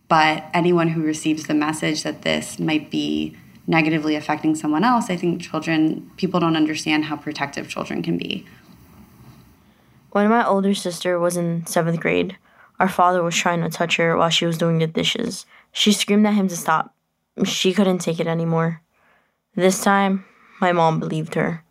but 0.09 0.45
anyone 0.53 0.89
who 0.89 1.03
receives 1.03 1.45
the 1.47 1.55
message 1.55 2.03
that 2.03 2.23
this 2.23 2.59
might 2.59 2.91
be 2.91 3.37
negatively 3.67 4.17
affecting 4.17 4.55
someone 4.55 4.85
else, 4.85 5.09
I 5.09 5.17
think 5.17 5.41
children, 5.41 6.11
people 6.17 6.41
don't 6.41 6.57
understand 6.57 7.07
how 7.07 7.17
protective 7.17 7.69
children 7.69 8.03
can 8.03 8.19
be. 8.19 8.47
When 10.11 10.29
my 10.29 10.47
older 10.47 10.75
sister 10.75 11.19
was 11.19 11.37
in 11.37 11.65
seventh 11.65 12.01
grade, 12.01 12.37
our 12.79 12.89
father 12.89 13.23
was 13.23 13.37
trying 13.37 13.63
to 13.63 13.71
touch 13.71 13.97
her 13.97 14.17
while 14.17 14.29
she 14.29 14.45
was 14.45 14.59
doing 14.59 14.79
the 14.79 14.87
dishes. 14.87 15.47
She 15.73 15.93
screamed 15.93 16.27
at 16.27 16.35
him 16.35 16.49
to 16.49 16.57
stop. 16.57 16.95
She 17.45 17.73
couldn't 17.73 17.99
take 17.99 18.21
it 18.21 18.27
anymore. 18.27 18.83
This 19.55 19.83
time, 19.83 20.25
my 20.61 20.73
mom 20.73 21.01
believed 21.01 21.35
her. 21.35 21.65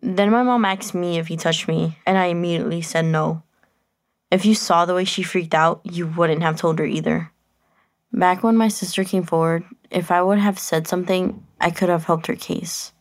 Then 0.00 0.30
my 0.30 0.42
mom 0.42 0.64
asked 0.64 0.94
me 0.94 1.18
if 1.18 1.28
he 1.28 1.36
touched 1.36 1.68
me, 1.68 1.98
and 2.06 2.16
I 2.16 2.26
immediately 2.26 2.80
said 2.82 3.04
no. 3.04 3.42
If 4.32 4.46
you 4.46 4.54
saw 4.54 4.86
the 4.86 4.94
way 4.94 5.04
she 5.04 5.22
freaked 5.22 5.54
out, 5.54 5.82
you 5.84 6.06
wouldn't 6.06 6.40
have 6.40 6.56
told 6.56 6.78
her 6.78 6.86
either. 6.86 7.30
Back 8.14 8.42
when 8.42 8.56
my 8.56 8.68
sister 8.68 9.04
came 9.04 9.24
forward, 9.24 9.62
if 9.90 10.10
I 10.10 10.22
would 10.22 10.38
have 10.38 10.58
said 10.58 10.88
something, 10.88 11.46
I 11.60 11.70
could 11.70 11.90
have 11.90 12.06
helped 12.06 12.28
her 12.28 12.34
case. 12.34 12.92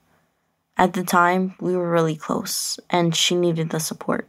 At 0.75 0.91
the 0.91 1.05
time, 1.05 1.55
we 1.61 1.73
were 1.73 1.89
really 1.89 2.17
close, 2.17 2.81
and 2.89 3.15
she 3.15 3.35
needed 3.35 3.69
the 3.69 3.79
support. 3.79 4.27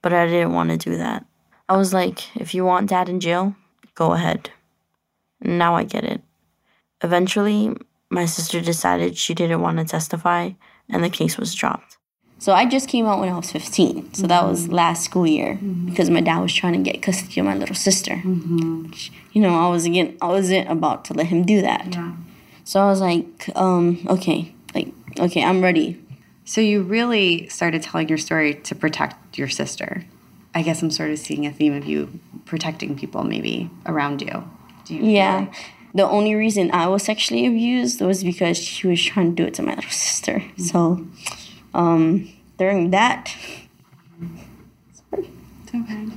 But 0.00 0.12
I 0.12 0.26
didn't 0.28 0.52
want 0.52 0.70
to 0.70 0.76
do 0.76 0.96
that. 0.96 1.26
I 1.68 1.76
was 1.76 1.92
like, 1.92 2.36
if 2.36 2.54
you 2.54 2.64
want 2.64 2.88
dad 2.88 3.08
in 3.08 3.18
jail, 3.18 3.56
go 3.96 4.12
ahead. 4.12 4.50
Now 5.40 5.74
I 5.74 5.82
get 5.82 6.04
it. 6.04 6.22
Eventually, 7.02 7.76
my 8.10 8.26
sister 8.26 8.60
decided 8.60 9.18
she 9.18 9.34
didn't 9.34 9.60
want 9.60 9.78
to 9.78 9.84
testify, 9.84 10.50
and 10.88 11.02
the 11.02 11.10
case 11.10 11.36
was 11.36 11.52
dropped. 11.52 11.97
So 12.40 12.52
I 12.52 12.66
just 12.66 12.88
came 12.88 13.04
out 13.06 13.18
when 13.18 13.28
I 13.28 13.36
was 13.36 13.50
15. 13.50 14.14
So 14.14 14.26
that 14.28 14.44
was 14.44 14.64
mm-hmm. 14.64 14.74
last 14.74 15.04
school 15.04 15.26
year 15.26 15.54
mm-hmm. 15.54 15.86
because 15.86 16.08
my 16.08 16.20
dad 16.20 16.38
was 16.38 16.54
trying 16.54 16.74
to 16.74 16.90
get 16.90 17.02
custody 17.02 17.40
of 17.40 17.46
my 17.46 17.56
little 17.56 17.74
sister. 17.74 18.12
Mm-hmm. 18.12 18.84
Which, 18.84 19.10
You 19.32 19.42
know, 19.42 19.58
I 19.58 19.68
was 19.68 19.84
again, 19.84 20.16
I 20.22 20.28
wasn't 20.28 20.70
about 20.70 21.04
to 21.06 21.14
let 21.14 21.26
him 21.26 21.44
do 21.44 21.60
that. 21.62 21.94
Yeah. 21.94 22.14
So 22.64 22.80
I 22.80 22.86
was 22.86 23.00
like, 23.00 23.50
um, 23.56 24.06
okay, 24.08 24.54
like, 24.74 24.88
okay, 25.18 25.42
I'm 25.42 25.62
ready. 25.62 26.00
So 26.44 26.60
you 26.60 26.82
really 26.82 27.48
started 27.48 27.82
telling 27.82 28.08
your 28.08 28.18
story 28.18 28.54
to 28.54 28.74
protect 28.74 29.36
your 29.36 29.48
sister. 29.48 30.04
I 30.54 30.62
guess 30.62 30.80
I'm 30.80 30.90
sort 30.90 31.10
of 31.10 31.18
seeing 31.18 31.44
a 31.44 31.52
theme 31.52 31.74
of 31.74 31.86
you 31.86 32.20
protecting 32.44 32.96
people 32.96 33.24
maybe 33.24 33.70
around 33.84 34.22
you. 34.22 34.44
Do 34.84 34.94
you 34.94 35.02
Yeah. 35.02 35.38
like- 35.40 35.54
The 35.94 36.06
only 36.06 36.34
reason 36.34 36.70
I 36.72 36.86
was 36.86 37.02
sexually 37.02 37.46
abused 37.46 38.00
was 38.00 38.22
because 38.22 38.58
she 38.58 38.86
was 38.86 39.02
trying 39.02 39.34
to 39.34 39.42
do 39.42 39.46
it 39.48 39.54
to 39.54 39.62
my 39.62 39.74
little 39.74 39.90
sister. 39.90 40.44
So, 40.56 41.04
um, 41.74 42.28
during 42.58 42.90
that, 42.90 43.34
It's 44.90 45.02
okay. 45.74 46.08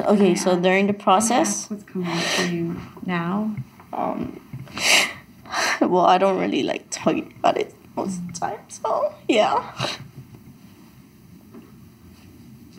okay, 0.00 0.34
so 0.34 0.58
during 0.58 0.86
the 0.86 0.92
process, 0.94 1.68
What's 1.70 1.84
coming 1.84 2.08
up 2.08 2.18
for 2.18 2.42
you 2.44 2.76
now? 3.06 3.54
um, 3.92 4.40
well, 5.80 6.06
I 6.06 6.18
don't 6.18 6.38
really 6.38 6.62
like 6.62 6.88
talking 6.90 7.34
about 7.38 7.58
it 7.58 7.74
most 7.96 8.18
of 8.18 8.26
the 8.28 8.32
time. 8.32 8.58
So, 8.68 9.14
yeah. 9.28 9.70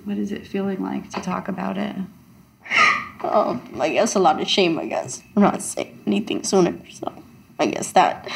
What 0.05 0.17
is 0.17 0.31
it 0.31 0.45
feeling 0.45 0.81
like 0.83 1.09
to 1.11 1.21
talk 1.21 1.47
about 1.47 1.77
it? 1.77 1.95
Um, 3.23 3.61
I 3.79 3.89
guess 3.89 4.15
a 4.15 4.19
lot 4.19 4.41
of 4.41 4.49
shame, 4.49 4.77
I 4.77 4.85
guess. 4.87 5.21
I'm 5.35 5.43
not 5.43 5.61
saying 5.61 6.01
anything 6.05 6.43
sooner, 6.43 6.77
so 6.91 7.22
I 7.63 7.67
guess 7.67 7.93
that. 7.93 8.29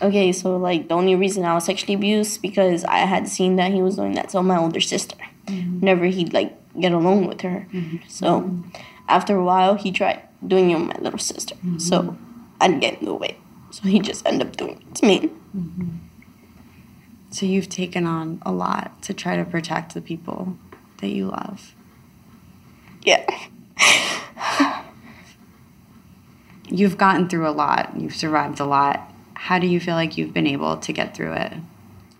Okay, 0.00 0.32
so 0.32 0.56
like 0.56 0.88
the 0.88 0.94
only 0.94 1.14
reason 1.14 1.44
I 1.44 1.54
was 1.54 1.64
sexually 1.64 1.94
abused 1.94 2.40
because 2.40 2.84
I 2.84 2.98
had 2.98 3.28
seen 3.28 3.56
that 3.56 3.72
he 3.72 3.82
was 3.82 3.96
doing 3.96 4.14
that 4.14 4.28
to 4.30 4.42
my 4.42 4.58
older 4.58 4.80
sister. 4.80 5.16
Mm-hmm. 5.46 5.80
Whenever 5.80 6.06
he'd 6.06 6.32
like 6.32 6.56
get 6.78 6.92
alone 6.92 7.26
with 7.26 7.40
her. 7.40 7.66
Mm-hmm. 7.72 7.96
So 8.08 8.62
after 9.08 9.36
a 9.36 9.44
while, 9.44 9.74
he 9.74 9.90
tried 9.92 10.22
doing 10.46 10.70
it 10.70 10.74
on 10.74 10.86
my 10.86 10.98
little 11.00 11.18
sister. 11.18 11.56
Mm-hmm. 11.56 11.78
So 11.78 12.16
I'd 12.60 12.80
get 12.80 13.00
in 13.00 13.06
the 13.06 13.14
way. 13.14 13.38
So 13.70 13.82
he 13.88 14.00
just 14.00 14.26
ended 14.26 14.48
up 14.48 14.56
doing 14.56 14.84
it 14.88 14.94
to 14.96 15.06
me. 15.06 15.30
So 17.30 17.46
you've 17.46 17.68
taken 17.68 18.06
on 18.06 18.40
a 18.44 18.52
lot 18.52 19.02
to 19.02 19.14
try 19.14 19.36
to 19.36 19.44
protect 19.44 19.94
the 19.94 20.00
people 20.00 20.56
that 20.98 21.08
you 21.08 21.26
love. 21.26 21.74
Yeah. 23.02 23.26
You've 26.68 26.96
gotten 26.96 27.28
through 27.28 27.48
a 27.48 27.52
lot. 27.52 27.92
You've 27.98 28.14
survived 28.14 28.60
a 28.60 28.64
lot. 28.64 29.10
How 29.34 29.58
do 29.58 29.66
you 29.66 29.78
feel 29.80 29.94
like 29.94 30.16
you've 30.16 30.32
been 30.32 30.46
able 30.46 30.78
to 30.78 30.92
get 30.92 31.14
through 31.14 31.34
it? 31.34 31.52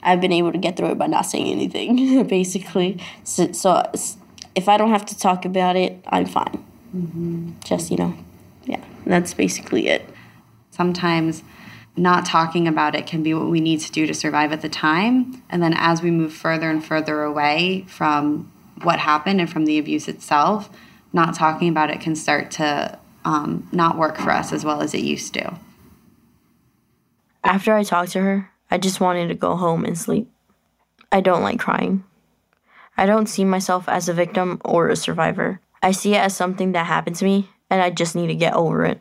I've 0.03 0.21
been 0.21 0.33
able 0.33 0.53
to 0.53 0.59
get 0.59 0.77
through 0.77 0.91
it 0.91 0.99
by 0.99 1.07
not 1.07 1.23
saying 1.23 1.47
anything, 1.47 2.27
basically. 2.27 2.99
So, 3.25 3.53
so 3.53 3.91
if 4.55 4.69
I 4.69 4.77
don't 4.77 4.91
have 4.91 5.07
to 5.07 5.19
talk 5.19 5.45
about 5.45 5.77
it, 5.77 6.05
I'm 6.07 6.27
fine. 6.27 6.65
Mm-hmm. 6.95 7.53
Just, 7.65 7.91
you 7.91 7.97
know, 7.97 8.15
yeah, 8.65 8.83
that's 9.07 9.33
basically 9.33 9.89
it. 9.89 10.09
Sometimes 10.71 11.43
not 11.97 12.25
talking 12.27 12.67
about 12.67 12.95
it 12.95 13.07
can 13.07 13.23
be 13.23 13.35
what 13.35 13.49
we 13.49 13.61
need 13.61 13.81
to 13.81 13.93
do 13.93 14.07
to 14.07 14.15
survive 14.15 14.53
at 14.53 14.63
the 14.63 14.69
time. 14.69 15.43
And 15.51 15.63
then 15.63 15.75
as 15.75 16.03
we 16.03 16.11
move 16.11 16.33
further 16.33 16.71
and 16.71 16.85
further 16.85 17.23
away 17.23 17.85
from 17.89 18.51
what 18.83 18.99
happened 18.99 19.41
and 19.41 19.51
from 19.51 19.67
the 19.67 19.79
abuse 19.79 20.09
itself, 20.09 20.71
not 21.12 21.35
talking 21.35 21.69
about 21.69 21.90
it 21.90 22.00
can 22.00 22.16
start 22.16 22.50
to 22.52 22.99
um, 23.25 23.69
not 23.73 23.99
work 23.99 24.16
for 24.16 24.31
us 24.31 24.52
as 24.52 24.64
well 24.64 24.81
as 24.81 24.95
it 24.95 25.02
used 25.02 25.35
to. 25.35 25.59
After 27.45 27.75
I 27.75 27.83
talked 27.83 28.12
to 28.12 28.21
her, 28.21 28.50
I 28.71 28.78
just 28.78 29.00
wanted 29.00 29.28
to 29.28 29.35
go 29.35 29.57
home 29.57 29.85
and 29.85 29.99
sleep. 29.99 30.31
I 31.11 31.21
don't 31.21 31.42
like 31.42 31.61
crying. 31.61 32.04
I 32.97 33.07
don't 33.07 33.26
see 33.28 33.45
myself 33.45 33.88
as 33.88 34.09
a 34.09 34.14
victim 34.14 34.61
or 34.64 34.88
a 34.88 34.97
survivor. 34.97 35.61
I 35.83 35.92
see 35.92 36.14
it 36.14 36.19
as 36.19 36.37
something 36.37 36.73
that 36.73 36.87
happened 36.87 37.16
to 37.16 37.25
me, 37.25 37.49
and 37.69 37.83
I 37.83 37.90
just 37.90 38.14
need 38.14 38.28
to 38.28 38.35
get 38.35 38.54
over 38.54 38.85
it. 38.85 39.00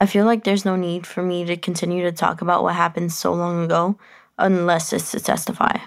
I 0.00 0.06
feel 0.06 0.26
like 0.26 0.44
there's 0.44 0.64
no 0.64 0.76
need 0.76 1.06
for 1.06 1.22
me 1.22 1.44
to 1.46 1.56
continue 1.56 2.02
to 2.04 2.12
talk 2.12 2.42
about 2.42 2.62
what 2.62 2.74
happened 2.74 3.12
so 3.12 3.32
long 3.32 3.64
ago 3.64 3.98
unless 4.38 4.92
it's 4.92 5.10
to 5.12 5.20
testify. 5.20 5.78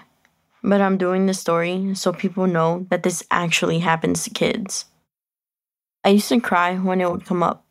But 0.62 0.80
I'm 0.80 0.98
doing 0.98 1.26
this 1.26 1.40
story 1.40 1.94
so 1.94 2.12
people 2.12 2.46
know 2.46 2.86
that 2.90 3.02
this 3.02 3.22
actually 3.30 3.78
happens 3.78 4.24
to 4.24 4.30
kids. 4.30 4.86
I 6.02 6.10
used 6.10 6.28
to 6.30 6.40
cry 6.40 6.76
when 6.76 7.00
it 7.00 7.10
would 7.10 7.26
come 7.26 7.42
up, 7.42 7.64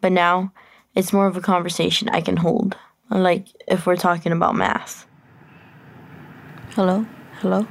but 0.00 0.10
now 0.10 0.52
it's 0.94 1.12
more 1.12 1.28
of 1.28 1.36
a 1.36 1.40
conversation 1.40 2.08
I 2.08 2.20
can 2.20 2.36
hold, 2.36 2.76
like 3.10 3.46
if 3.68 3.86
we're 3.86 3.96
talking 3.96 4.32
about 4.32 4.56
math. 4.56 5.06
Hello? 6.70 7.06
Hello? 7.38 7.66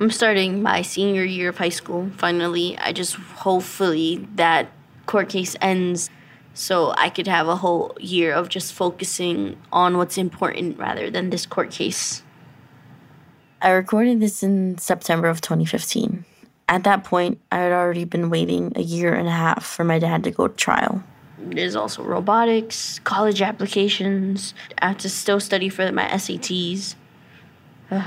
I'm 0.00 0.10
starting 0.10 0.60
my 0.60 0.82
senior 0.82 1.24
year 1.24 1.50
of 1.50 1.58
high 1.58 1.68
school. 1.68 2.10
Finally, 2.16 2.76
I 2.78 2.92
just 2.92 3.14
hopefully 3.14 4.28
that 4.34 4.72
court 5.06 5.28
case 5.28 5.54
ends 5.60 6.10
so 6.52 6.92
I 6.96 7.08
could 7.08 7.28
have 7.28 7.46
a 7.48 7.56
whole 7.56 7.96
year 8.00 8.32
of 8.32 8.48
just 8.48 8.72
focusing 8.72 9.56
on 9.72 9.98
what's 9.98 10.18
important 10.18 10.78
rather 10.78 11.10
than 11.10 11.30
this 11.30 11.46
court 11.46 11.70
case. 11.70 12.22
I 13.62 13.70
recorded 13.70 14.20
this 14.20 14.42
in 14.42 14.78
September 14.78 15.28
of 15.28 15.40
2015. 15.40 16.24
At 16.68 16.84
that 16.84 17.04
point, 17.04 17.40
I 17.52 17.58
had 17.58 17.72
already 17.72 18.04
been 18.04 18.28
waiting 18.28 18.72
a 18.74 18.82
year 18.82 19.14
and 19.14 19.28
a 19.28 19.32
half 19.32 19.64
for 19.64 19.84
my 19.84 19.98
dad 19.98 20.24
to 20.24 20.30
go 20.30 20.48
to 20.48 20.54
trial. 20.54 21.04
There's 21.38 21.76
also 21.76 22.02
robotics, 22.02 22.98
college 23.00 23.40
applications. 23.40 24.52
I 24.78 24.88
have 24.88 24.98
to 24.98 25.08
still 25.08 25.38
study 25.38 25.68
for 25.68 25.90
my 25.92 26.06
SATs. 26.06 26.94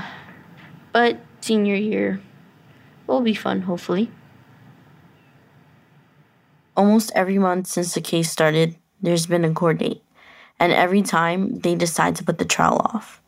But 0.92 1.20
senior 1.40 1.76
year 1.76 2.20
will 3.06 3.20
be 3.20 3.32
fun, 3.32 3.62
hopefully. 3.62 4.10
Almost 6.76 7.12
every 7.14 7.38
month 7.38 7.68
since 7.68 7.94
the 7.94 8.00
case 8.00 8.28
started, 8.28 8.74
there's 9.00 9.26
been 9.26 9.44
a 9.44 9.54
court 9.54 9.78
date, 9.78 10.02
and 10.58 10.72
every 10.72 11.02
time 11.02 11.60
they 11.60 11.76
decide 11.76 12.16
to 12.16 12.24
put 12.24 12.38
the 12.38 12.44
trial 12.44 12.82
off. 12.92 13.22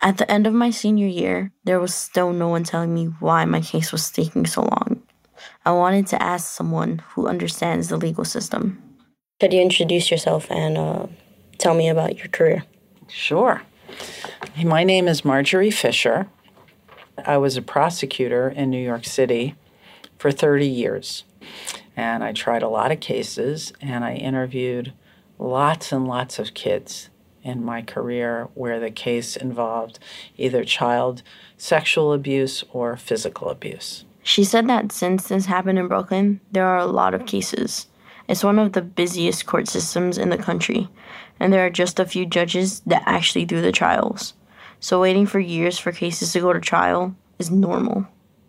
At 0.00 0.18
the 0.18 0.30
end 0.30 0.46
of 0.46 0.54
my 0.54 0.70
senior 0.70 1.08
year, 1.08 1.50
there 1.64 1.80
was 1.80 1.92
still 1.92 2.32
no 2.32 2.48
one 2.48 2.62
telling 2.62 2.94
me 2.94 3.06
why 3.18 3.44
my 3.44 3.60
case 3.60 3.90
was 3.90 4.10
taking 4.10 4.46
so 4.46 4.62
long. 4.62 5.02
I 5.64 5.72
wanted 5.72 6.06
to 6.08 6.22
ask 6.22 6.52
someone 6.52 7.02
who 7.10 7.26
understands 7.26 7.88
the 7.88 7.96
legal 7.96 8.24
system. 8.24 8.80
Could 9.40 9.52
you 9.52 9.60
introduce 9.60 10.10
yourself 10.10 10.50
and 10.50 10.78
uh, 10.78 11.06
tell 11.58 11.74
me 11.74 11.88
about 11.88 12.16
your 12.16 12.28
career? 12.28 12.64
Sure. 13.08 13.62
My 14.64 14.84
name 14.84 15.08
is 15.08 15.24
Marjorie 15.24 15.70
Fisher. 15.70 16.28
I 17.24 17.36
was 17.38 17.56
a 17.56 17.62
prosecutor 17.62 18.48
in 18.48 18.70
New 18.70 18.82
York 18.82 19.04
City 19.04 19.56
for 20.16 20.30
30 20.30 20.66
years. 20.66 21.24
And 21.96 22.22
I 22.22 22.32
tried 22.32 22.62
a 22.62 22.68
lot 22.68 22.92
of 22.92 23.00
cases 23.00 23.72
and 23.80 24.04
I 24.04 24.14
interviewed 24.14 24.92
lots 25.38 25.90
and 25.90 26.06
lots 26.06 26.38
of 26.38 26.54
kids 26.54 27.10
in 27.48 27.64
my 27.64 27.82
career 27.82 28.48
where 28.54 28.78
the 28.78 28.90
case 28.90 29.36
involved 29.36 29.98
either 30.36 30.62
child 30.64 31.22
sexual 31.56 32.12
abuse 32.12 32.62
or 32.72 32.96
physical 32.96 33.48
abuse. 33.48 34.04
She 34.22 34.44
said 34.44 34.68
that 34.68 34.92
since 34.92 35.28
this 35.28 35.46
happened 35.46 35.78
in 35.78 35.88
Brooklyn, 35.88 36.40
there 36.52 36.66
are 36.66 36.76
a 36.76 36.86
lot 36.86 37.14
of 37.14 37.26
cases. 37.26 37.86
It's 38.28 38.44
one 38.44 38.58
of 38.58 38.74
the 38.74 38.82
busiest 38.82 39.46
court 39.46 39.68
systems 39.68 40.18
in 40.18 40.28
the 40.28 40.36
country, 40.36 40.88
and 41.40 41.52
there 41.52 41.64
are 41.64 41.70
just 41.70 41.98
a 41.98 42.04
few 42.04 42.26
judges 42.26 42.80
that 42.80 43.02
actually 43.06 43.46
do 43.46 43.62
the 43.62 43.72
trials. 43.72 44.34
So 44.80 45.00
waiting 45.00 45.26
for 45.26 45.40
years 45.40 45.78
for 45.78 45.92
cases 45.92 46.32
to 46.34 46.40
go 46.40 46.52
to 46.52 46.60
trial 46.60 47.16
is 47.38 47.50
normal. 47.50 48.06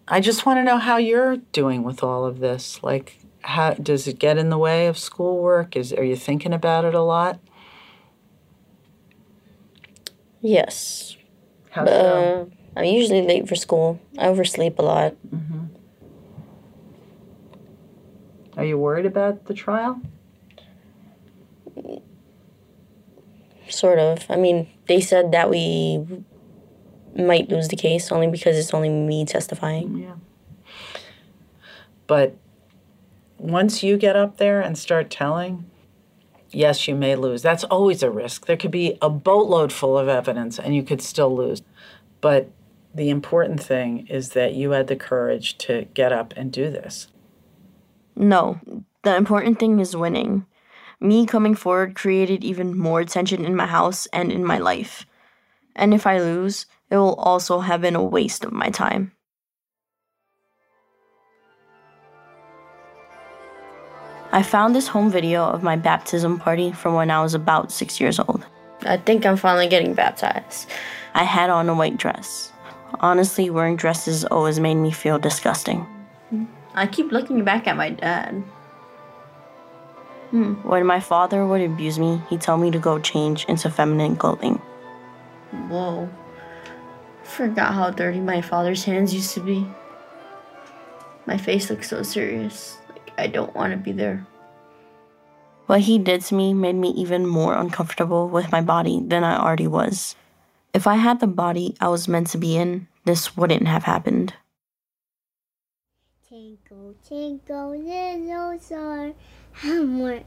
I 0.07 0.19
just 0.19 0.45
want 0.45 0.57
to 0.57 0.63
know 0.63 0.77
how 0.77 0.97
you're 0.97 1.37
doing 1.37 1.83
with 1.83 2.03
all 2.03 2.25
of 2.25 2.39
this. 2.39 2.83
Like, 2.83 3.19
how 3.41 3.73
does 3.75 4.07
it 4.07 4.19
get 4.19 4.37
in 4.37 4.49
the 4.49 4.57
way 4.57 4.87
of 4.87 4.97
schoolwork? 4.97 5.75
Is 5.75 5.93
are 5.93 6.03
you 6.03 6.15
thinking 6.15 6.53
about 6.53 6.83
it 6.83 6.93
a 6.93 7.01
lot? 7.01 7.39
Yes. 10.41 11.17
How 11.71 11.85
but, 11.85 11.91
so? 11.91 12.49
uh, 12.75 12.79
I'm 12.79 12.85
usually 12.85 13.21
late 13.21 13.47
for 13.47 13.55
school. 13.55 13.99
I 14.17 14.27
oversleep 14.27 14.79
a 14.79 14.81
lot. 14.81 15.15
Mm-hmm. 15.33 15.65
Are 18.57 18.65
you 18.65 18.77
worried 18.77 19.05
about 19.05 19.45
the 19.45 19.53
trial? 19.53 20.01
Sort 23.69 23.99
of. 23.99 24.25
I 24.29 24.35
mean, 24.35 24.67
they 24.87 24.99
said 24.99 25.31
that 25.31 25.49
we 25.49 26.05
might 27.15 27.49
lose 27.49 27.67
the 27.67 27.75
case 27.75 28.11
only 28.11 28.27
because 28.27 28.57
it's 28.57 28.73
only 28.73 28.89
me 28.89 29.25
testifying. 29.25 29.97
Yeah. 29.97 30.15
But 32.07 32.35
once 33.37 33.83
you 33.83 33.97
get 33.97 34.15
up 34.15 34.37
there 34.37 34.61
and 34.61 34.77
start 34.77 35.09
telling, 35.09 35.68
yes, 36.51 36.87
you 36.87 36.95
may 36.95 37.15
lose. 37.15 37.41
That's 37.41 37.63
always 37.65 38.03
a 38.03 38.11
risk. 38.11 38.45
There 38.45 38.57
could 38.57 38.71
be 38.71 38.97
a 39.01 39.09
boatload 39.09 39.71
full 39.71 39.97
of 39.97 40.07
evidence 40.07 40.59
and 40.59 40.75
you 40.75 40.83
could 40.83 41.01
still 41.01 41.35
lose. 41.35 41.61
But 42.21 42.51
the 42.93 43.09
important 43.09 43.61
thing 43.61 44.07
is 44.07 44.29
that 44.29 44.55
you 44.55 44.71
had 44.71 44.87
the 44.87 44.95
courage 44.95 45.57
to 45.59 45.85
get 45.93 46.11
up 46.11 46.33
and 46.35 46.51
do 46.51 46.69
this. 46.69 47.07
No, 48.15 48.59
the 49.03 49.15
important 49.15 49.59
thing 49.59 49.79
is 49.79 49.95
winning. 49.95 50.45
Me 50.99 51.25
coming 51.25 51.55
forward 51.55 51.95
created 51.95 52.43
even 52.43 52.77
more 52.77 53.05
tension 53.05 53.45
in 53.45 53.55
my 53.55 53.65
house 53.65 54.05
and 54.07 54.31
in 54.31 54.43
my 54.43 54.57
life. 54.57 55.05
And 55.75 55.93
if 55.93 56.05
I 56.05 56.19
lose, 56.19 56.65
it 56.89 56.97
will 56.97 57.15
also 57.15 57.59
have 57.61 57.81
been 57.81 57.95
a 57.95 58.03
waste 58.03 58.43
of 58.43 58.51
my 58.51 58.69
time. 58.69 59.13
I 64.31 64.43
found 64.43 64.75
this 64.75 64.87
home 64.87 65.09
video 65.09 65.43
of 65.43 65.63
my 65.63 65.75
baptism 65.75 66.39
party 66.39 66.71
from 66.71 66.93
when 66.93 67.09
I 67.09 67.21
was 67.21 67.33
about 67.33 67.71
six 67.71 67.99
years 67.99 68.19
old. 68.19 68.45
I 68.83 68.97
think 68.97 69.25
I'm 69.25 69.37
finally 69.37 69.67
getting 69.67 69.93
baptized. 69.93 70.69
I 71.13 71.23
had 71.23 71.49
on 71.49 71.67
a 71.67 71.73
white 71.73 71.97
dress. 71.97 72.51
Honestly, 72.99 73.49
wearing 73.49 73.75
dresses 73.75 74.25
always 74.25 74.59
made 74.59 74.75
me 74.75 74.91
feel 74.91 75.19
disgusting. 75.19 75.85
I 76.75 76.87
keep 76.87 77.11
looking 77.11 77.43
back 77.43 77.67
at 77.67 77.75
my 77.75 77.89
dad. 77.89 78.43
Hmm. 80.31 80.53
When 80.63 80.85
my 80.85 80.99
father 80.99 81.45
would 81.45 81.61
abuse 81.61 81.97
me, 81.97 82.21
he'd 82.29 82.41
tell 82.41 82.57
me 82.57 82.69
to 82.71 82.79
go 82.79 82.99
change 82.99 83.45
into 83.45 83.69
feminine 83.69 84.15
clothing. 84.15 84.61
Whoa. 85.69 86.09
Forgot 87.23 87.73
how 87.73 87.89
dirty 87.89 88.19
my 88.19 88.41
father's 88.41 88.83
hands 88.83 89.13
used 89.13 89.33
to 89.33 89.39
be. 89.39 89.67
My 91.25 91.37
face 91.37 91.69
looks 91.69 91.89
so 91.89 92.03
serious. 92.03 92.78
Like 93.19 93.27
I 93.29 93.31
don't 93.33 93.53
want 93.53 93.73
to 93.73 93.77
be 93.77 93.91
there. 93.91 94.25
What 95.65 95.81
he 95.81 95.99
did 95.99 96.21
to 96.21 96.35
me 96.35 96.53
made 96.53 96.75
me 96.75 96.89
even 96.91 97.27
more 97.27 97.53
uncomfortable 97.53 98.29
with 98.29 98.49
my 98.49 98.61
body 98.61 99.01
than 99.03 99.25
I 99.25 99.37
already 99.37 99.67
was. 99.67 100.15
If 100.73 100.87
I 100.87 100.95
had 100.95 101.19
the 101.19 101.27
body 101.27 101.75
I 101.81 101.89
was 101.89 102.07
meant 102.07 102.27
to 102.27 102.37
be 102.37 102.55
in, 102.55 102.87
this 103.03 103.35
wouldn't 103.35 103.67
have 103.67 103.83
happened. 103.83 104.35
Tinkle, 106.29 106.95
tinkle, 107.05 107.71
little 107.71 108.57
star, 108.59 109.11
how 109.51 109.83
much? 109.83 110.23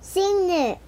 Sing 0.00 0.50
it. 0.50 0.78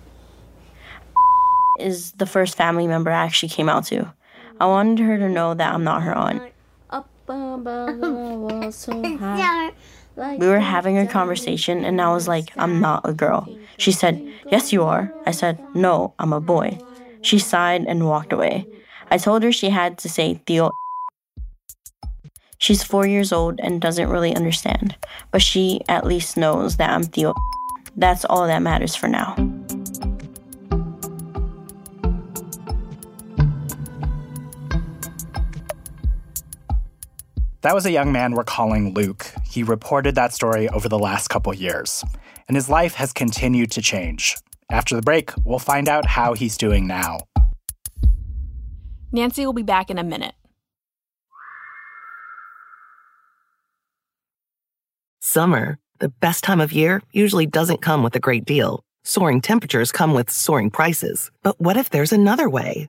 Is 1.81 2.13
the 2.13 2.27
first 2.27 2.57
family 2.57 2.87
member 2.87 3.11
I 3.11 3.25
actually 3.25 3.49
came 3.49 3.69
out 3.69 3.87
to. 3.87 4.13
I 4.61 4.67
wanted 4.67 5.01
her 5.01 5.19
to 5.19 5.29
know 5.29 5.55
that 5.55 5.75
I'm 5.75 5.83
not 5.83 6.03
her 6.03 6.15
aunt. 6.15 6.53
Up 6.89 7.09
above, 7.27 8.73
so 8.73 9.17
high. 9.19 9.73
We 10.17 10.47
were 10.47 10.61
having 10.61 10.99
a 10.99 11.07
conversation, 11.07 11.85
and 11.85 12.01
I 12.01 12.13
was 12.13 12.29
like, 12.29 12.53
I'm 12.57 12.81
not 12.81 13.09
a 13.09 13.13
girl. 13.13 13.49
She 13.79 13.93
said, 13.93 14.23
Yes, 14.51 14.73
you 14.73 14.83
are. 14.83 15.13
I 15.27 15.31
said, 15.31 15.59
No, 15.75 16.15
I'm 16.19 16.33
a 16.33 16.41
boy. 16.41 16.79
She 17.23 17.39
sighed 17.39 17.85
and 17.87 18.07
walked 18.07 18.33
away. 18.33 18.67
I 19.11 19.19
told 19.19 19.43
her 19.43 19.53
she 19.53 19.71
had 19.71 19.99
to 19.99 20.09
say 20.09 20.41
Theo. 20.47 20.71
She's 22.59 22.83
four 22.83 23.07
years 23.07 23.33
old 23.33 23.61
and 23.61 23.81
doesn't 23.81 24.09
really 24.09 24.35
understand, 24.35 24.97
but 25.31 25.43
she 25.43 25.81
at 25.89 26.07
least 26.07 26.37
knows 26.37 26.77
that 26.77 26.91
I'm 26.91 27.03
Theo. 27.03 27.35
That's 27.97 28.25
all 28.25 28.47
that 28.47 28.63
matters 28.63 28.95
for 28.95 29.09
now. 29.09 29.35
That 37.63 37.77
was 37.77 37.87
a 37.87 37.93
young 37.93 38.11
man 38.11 38.33
we're 38.33 38.43
calling 38.43 38.93
Luke. 38.93 39.25
He 39.49 39.63
reported 39.63 40.17
that 40.17 40.33
story 40.33 40.69
over 40.69 40.89
the 40.89 40.99
last 40.99 41.29
couple 41.29 41.55
years, 41.55 42.05
and 42.49 42.57
his 42.57 42.69
life 42.69 42.95
has 42.95 43.13
continued 43.13 43.71
to 43.73 43.81
change. 43.81 44.37
After 44.69 44.97
the 44.97 45.03
break, 45.03 45.31
we'll 45.45 45.61
find 45.61 45.89
out 45.89 46.05
how 46.05 46.35
he's 46.35 46.57
doing 46.57 46.89
now. 46.89 47.21
Nancy 49.13 49.47
will 49.47 49.53
be 49.53 49.63
back 49.63 49.91
in 49.91 49.99
a 49.99 50.03
minute. 50.03 50.35
Summer, 55.21 55.79
the 56.01 56.09
best 56.09 56.43
time 56.43 56.61
of 56.61 56.73
year, 56.73 57.01
usually 57.13 57.47
doesn't 57.47 57.81
come 57.81 58.03
with 58.03 58.17
a 58.17 58.21
great 58.21 58.45
deal. 58.45 58.83
Soaring 59.05 59.41
temperatures 59.41 59.93
come 59.93 60.15
with 60.15 60.31
soaring 60.31 60.71
prices. 60.71 61.31
But 61.43 61.61
what 61.61 61.77
if 61.77 61.91
there's 61.91 62.13
another 62.13 62.51
way? 62.51 62.89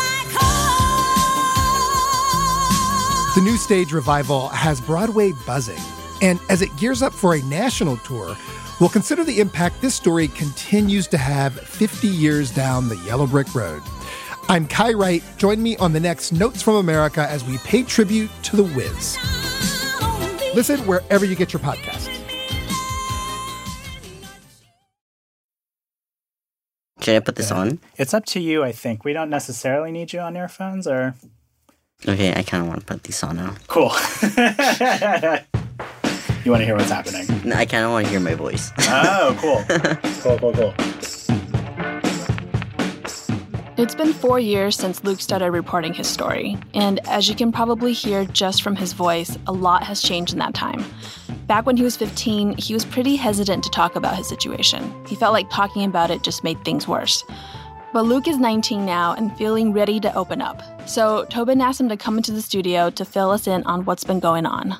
The 3.33 3.39
new 3.39 3.55
stage 3.55 3.93
revival 3.93 4.49
has 4.49 4.81
Broadway 4.81 5.31
buzzing. 5.47 5.79
And 6.21 6.37
as 6.49 6.61
it 6.61 6.67
gears 6.75 7.01
up 7.01 7.13
for 7.13 7.33
a 7.33 7.41
national 7.43 7.95
tour, 7.97 8.35
we'll 8.81 8.89
consider 8.89 9.23
the 9.23 9.39
impact 9.39 9.79
this 9.81 9.95
story 9.95 10.27
continues 10.27 11.07
to 11.07 11.17
have 11.17 11.53
50 11.53 12.09
years 12.09 12.51
down 12.51 12.89
the 12.89 12.97
yellow 12.97 13.25
brick 13.25 13.55
road. 13.55 13.81
I'm 14.49 14.67
Kai 14.67 14.91
Wright. 14.91 15.23
Join 15.37 15.63
me 15.63 15.77
on 15.77 15.93
the 15.93 15.99
next 16.01 16.33
Notes 16.33 16.61
from 16.61 16.75
America 16.75 17.21
as 17.21 17.45
we 17.45 17.57
pay 17.59 17.83
tribute 17.83 18.29
to 18.43 18.57
The 18.57 18.63
Wiz. 18.63 19.17
Listen 20.53 20.85
wherever 20.85 21.23
you 21.23 21.37
get 21.37 21.53
your 21.53 21.61
podcasts. 21.61 22.09
Should 26.99 27.15
I 27.15 27.19
put 27.21 27.37
this 27.37 27.49
on? 27.49 27.79
It's 27.95 28.13
up 28.13 28.25
to 28.25 28.41
you, 28.41 28.61
I 28.61 28.73
think. 28.73 29.05
We 29.05 29.13
don't 29.13 29.29
necessarily 29.29 29.93
need 29.93 30.11
you 30.11 30.19
on 30.19 30.35
earphones 30.35 30.85
or. 30.85 31.15
Okay, 32.07 32.33
I 32.35 32.41
kind 32.41 32.63
of 32.63 32.67
want 32.67 32.79
to 32.79 32.85
put 32.85 33.03
these 33.03 33.21
on 33.21 33.35
now. 33.35 33.53
Cool. 33.67 33.91
you 36.43 36.51
want 36.51 36.61
to 36.61 36.65
hear 36.65 36.75
what's 36.75 36.89
happening? 36.89 37.27
No, 37.45 37.55
I 37.55 37.65
kind 37.65 37.85
of 37.85 37.91
want 37.91 38.05
to 38.05 38.11
hear 38.11 38.19
my 38.19 38.33
voice. 38.33 38.71
Oh, 38.79 39.37
cool. 39.39 39.63
cool, 40.21 40.39
cool, 40.39 40.53
cool. 40.53 40.73
It's 43.77 43.95
been 43.95 44.13
four 44.13 44.39
years 44.39 44.75
since 44.75 45.03
Luke 45.03 45.21
started 45.21 45.51
reporting 45.51 45.93
his 45.93 46.07
story, 46.07 46.57
and 46.73 46.99
as 47.07 47.29
you 47.29 47.35
can 47.35 47.51
probably 47.51 47.93
hear 47.93 48.25
just 48.25 48.63
from 48.63 48.75
his 48.75 48.93
voice, 48.93 49.37
a 49.47 49.51
lot 49.51 49.83
has 49.83 50.01
changed 50.01 50.33
in 50.33 50.39
that 50.39 50.53
time. 50.53 50.83
Back 51.47 51.65
when 51.65 51.77
he 51.77 51.83
was 51.83 51.97
15, 51.97 52.57
he 52.57 52.73
was 52.73 52.85
pretty 52.85 53.15
hesitant 53.15 53.63
to 53.63 53.69
talk 53.69 53.95
about 53.95 54.15
his 54.15 54.27
situation. 54.27 54.93
He 55.07 55.15
felt 55.15 55.33
like 55.33 55.49
talking 55.49 55.83
about 55.83 56.11
it 56.11 56.23
just 56.23 56.43
made 56.43 56.63
things 56.63 56.87
worse. 56.87 57.23
But 57.93 58.03
Luke 58.03 58.29
is 58.29 58.37
19 58.37 58.85
now 58.85 59.13
and 59.13 59.35
feeling 59.37 59.73
ready 59.73 59.99
to 59.99 60.15
open 60.15 60.41
up. 60.41 60.61
So 60.87 61.25
Tobin 61.25 61.59
asked 61.59 61.81
him 61.81 61.89
to 61.89 61.97
come 61.97 62.15
into 62.15 62.31
the 62.31 62.41
studio 62.41 62.89
to 62.91 63.03
fill 63.03 63.31
us 63.31 63.47
in 63.47 63.63
on 63.65 63.83
what's 63.83 64.05
been 64.05 64.21
going 64.21 64.45
on. 64.45 64.77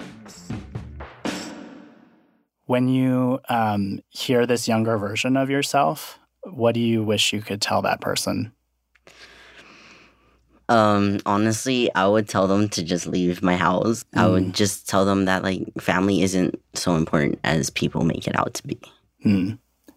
When 2.67 2.87
you 2.87 3.41
um, 3.49 3.99
hear 4.09 4.45
this 4.45 4.65
younger 4.65 4.97
version 4.97 5.35
of 5.35 5.49
yourself, 5.49 6.19
what 6.43 6.73
do 6.73 6.79
you 6.79 7.03
wish 7.03 7.33
you 7.33 7.41
could 7.41 7.61
tell 7.61 7.81
that 7.81 7.99
person? 7.99 8.53
Um, 10.69 11.19
honestly, 11.25 11.93
I 11.93 12.07
would 12.07 12.29
tell 12.29 12.47
them 12.47 12.69
to 12.69 12.81
just 12.81 13.07
leave 13.07 13.43
my 13.43 13.57
house. 13.57 14.05
I 14.15 14.27
would 14.27 14.53
just 14.53 14.87
tell 14.87 15.03
them 15.03 15.25
that 15.25 15.43
like 15.43 15.67
family 15.81 16.21
isn't 16.21 16.57
so 16.75 16.95
important 16.95 17.39
as 17.43 17.69
people 17.69 18.05
make 18.05 18.25
it 18.25 18.39
out 18.39 18.53
to 18.53 18.65
be. 18.65 18.79
Hmm. 19.21 19.51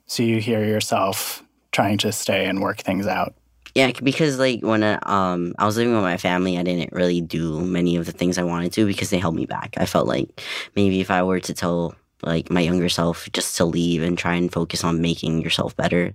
So 0.07 0.24
you 0.24 0.40
hear 0.40 0.64
yourself 0.64 1.43
trying 1.74 1.98
to 1.98 2.12
stay 2.12 2.46
and 2.46 2.62
work 2.62 2.78
things 2.78 3.06
out. 3.06 3.34
Yeah, 3.74 3.90
because 4.02 4.38
like 4.38 4.62
when 4.62 4.82
I, 4.84 4.94
um 5.02 5.52
I 5.58 5.66
was 5.66 5.76
living 5.76 5.92
with 5.92 6.02
my 6.02 6.16
family, 6.16 6.56
I 6.56 6.62
didn't 6.62 6.92
really 6.92 7.20
do 7.20 7.60
many 7.60 7.96
of 7.96 8.06
the 8.06 8.12
things 8.12 8.38
I 8.38 8.44
wanted 8.44 8.72
to 8.74 8.87
because 8.87 9.10
they 9.10 9.18
held 9.18 9.34
me 9.34 9.46
back. 9.46 9.74
I 9.76 9.84
felt 9.84 10.06
like 10.06 10.40
maybe 10.76 11.00
if 11.00 11.10
I 11.10 11.22
were 11.24 11.40
to 11.40 11.52
tell 11.52 11.94
like 12.22 12.50
my 12.50 12.60
younger 12.60 12.88
self 12.88 13.28
just 13.32 13.56
to 13.58 13.64
leave 13.66 14.00
and 14.02 14.16
try 14.16 14.34
and 14.34 14.52
focus 14.52 14.84
on 14.84 15.02
making 15.02 15.42
yourself 15.42 15.76
better. 15.76 16.14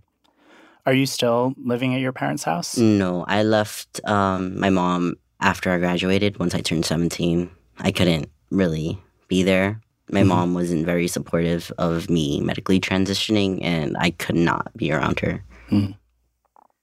Are 0.86 0.94
you 0.94 1.06
still 1.06 1.54
living 1.62 1.94
at 1.94 2.02
your 2.02 2.14
parents' 2.14 2.46
house? 2.46 2.78
No, 2.78 3.26
I 3.28 3.44
left 3.44 4.00
um 4.08 4.58
my 4.58 4.70
mom 4.70 5.16
after 5.42 5.70
I 5.72 5.78
graduated 5.80 6.40
once 6.40 6.56
I 6.56 6.62
turned 6.62 6.86
17. 6.86 7.52
I 7.80 7.92
couldn't 7.92 8.30
really 8.52 8.98
be 9.28 9.44
there. 9.44 9.82
My 10.12 10.24
Mhm. 10.24 10.28
mom 10.28 10.54
wasn't 10.56 10.86
very 10.86 11.08
supportive 11.08 11.72
of 11.78 12.10
me 12.10 12.40
medically 12.40 12.80
transitioning 12.80 13.60
and 13.62 13.96
I 14.00 14.12
could 14.12 14.36
not 14.36 14.72
be 14.76 14.92
around 14.92 15.20
her. 15.20 15.44
Hmm. 15.70 15.92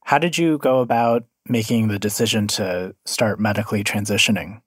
How 0.05 0.19
did 0.19 0.39
you 0.39 0.59
go 0.59 0.81
about 0.81 1.25
making 1.49 1.89
the 1.89 1.99
decision 1.99 2.47
to 2.47 2.95
start 3.05 3.41
medically 3.41 3.83
transitioning? 3.83 4.61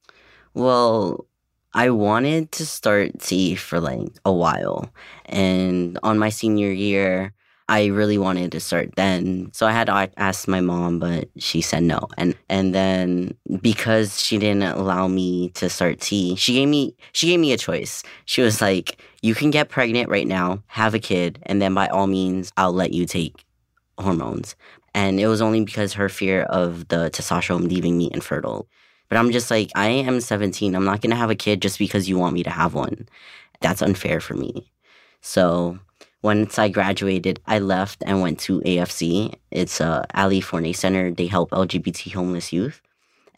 Well, 0.53 1.25
I 1.73 1.91
wanted 1.91 2.51
to 2.53 2.65
start 2.65 3.19
T 3.19 3.55
for 3.55 3.79
like 3.79 4.09
a 4.25 4.33
while. 4.33 4.91
And 5.25 5.97
on 6.03 6.19
my 6.19 6.29
senior 6.29 6.71
year, 6.71 7.33
I 7.69 7.85
really 7.85 8.17
wanted 8.17 8.51
to 8.53 8.59
start 8.59 8.95
then. 8.95 9.51
So 9.53 9.67
I 9.67 9.71
had 9.71 9.87
to 9.87 10.11
ask 10.17 10.47
my 10.47 10.59
mom, 10.59 10.99
but 10.99 11.29
she 11.37 11.61
said 11.61 11.83
no. 11.83 12.07
And 12.17 12.35
and 12.49 12.73
then 12.73 13.35
because 13.61 14.19
she 14.21 14.39
didn't 14.39 14.63
allow 14.63 15.07
me 15.07 15.49
to 15.51 15.69
start 15.69 16.01
T, 16.01 16.35
she 16.35 16.53
gave 16.55 16.67
me 16.67 16.95
she 17.13 17.27
gave 17.27 17.39
me 17.39 17.53
a 17.53 17.57
choice. 17.57 18.03
She 18.25 18.41
was 18.41 18.59
like, 18.59 18.99
"You 19.21 19.35
can 19.35 19.51
get 19.51 19.69
pregnant 19.69 20.09
right 20.09 20.27
now, 20.27 20.63
have 20.67 20.95
a 20.95 20.99
kid, 20.99 21.39
and 21.43 21.61
then 21.61 21.75
by 21.75 21.87
all 21.87 22.07
means, 22.07 22.51
I'll 22.57 22.73
let 22.73 22.91
you 22.91 23.05
take 23.05 23.45
hormones." 23.99 24.55
And 24.93 25.19
it 25.19 25.27
was 25.27 25.41
only 25.41 25.63
because 25.63 25.93
her 25.93 26.09
fear 26.09 26.43
of 26.43 26.87
the 26.87 27.09
testosterone 27.11 27.69
leaving 27.69 27.97
me 27.97 28.09
infertile. 28.13 28.67
But 29.09 29.17
I'm 29.17 29.31
just 29.31 29.51
like, 29.51 29.71
I 29.75 29.89
am 29.89 30.21
17. 30.21 30.75
I'm 30.75 30.85
not 30.85 31.01
going 31.01 31.09
to 31.11 31.15
have 31.15 31.29
a 31.31 31.35
kid 31.35 31.61
just 31.61 31.79
because 31.79 32.07
you 32.07 32.17
want 32.17 32.33
me 32.33 32.43
to 32.43 32.49
have 32.49 32.73
one. 32.73 33.07
That's 33.61 33.81
unfair 33.81 34.19
for 34.19 34.35
me. 34.35 34.71
So 35.21 35.79
once 36.21 36.59
I 36.59 36.69
graduated, 36.69 37.39
I 37.47 37.59
left 37.59 38.03
and 38.05 38.21
went 38.21 38.39
to 38.41 38.61
AFC. 38.61 39.33
It's 39.51 39.81
uh, 39.81 40.05
a 40.09 40.21
Ali 40.21 40.41
Forney 40.41 40.73
Center. 40.73 41.11
They 41.11 41.27
help 41.27 41.51
LGBT 41.51 42.13
homeless 42.13 42.53
youth. 42.53 42.81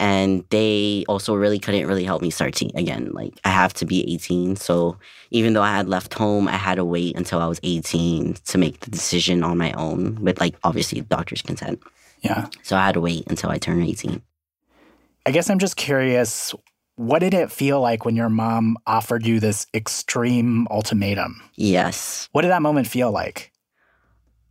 And 0.01 0.43
they 0.49 1.05
also 1.07 1.35
really 1.35 1.59
couldn't 1.59 1.85
really 1.85 2.03
help 2.03 2.23
me 2.23 2.31
start 2.31 2.55
T 2.55 2.71
again. 2.73 3.11
Like 3.13 3.39
I 3.45 3.49
have 3.49 3.71
to 3.75 3.85
be 3.85 4.11
18. 4.15 4.55
So 4.55 4.97
even 5.29 5.53
though 5.53 5.61
I 5.61 5.77
had 5.77 5.87
left 5.87 6.15
home, 6.15 6.47
I 6.47 6.57
had 6.57 6.75
to 6.75 6.83
wait 6.83 7.15
until 7.15 7.39
I 7.39 7.45
was 7.45 7.59
18 7.61 8.33
to 8.33 8.57
make 8.57 8.79
the 8.79 8.89
decision 8.89 9.43
on 9.43 9.59
my 9.59 9.71
own 9.73 10.15
with 10.15 10.39
like 10.39 10.55
obviously 10.63 11.01
doctor's 11.01 11.43
consent. 11.43 11.79
Yeah. 12.21 12.47
So 12.63 12.75
I 12.75 12.83
had 12.83 12.93
to 12.93 12.99
wait 13.01 13.27
until 13.27 13.51
I 13.51 13.59
turned 13.59 13.83
18. 13.83 14.23
I 15.27 15.31
guess 15.31 15.51
I'm 15.51 15.59
just 15.59 15.75
curious 15.75 16.55
what 16.95 17.19
did 17.19 17.35
it 17.35 17.51
feel 17.51 17.79
like 17.79 18.03
when 18.03 18.15
your 18.15 18.29
mom 18.29 18.77
offered 18.87 19.23
you 19.25 19.39
this 19.39 19.67
extreme 19.73 20.67
ultimatum? 20.71 21.41
Yes. 21.55 22.27
What 22.31 22.41
did 22.41 22.49
that 22.49 22.63
moment 22.63 22.87
feel 22.87 23.11
like? 23.11 23.51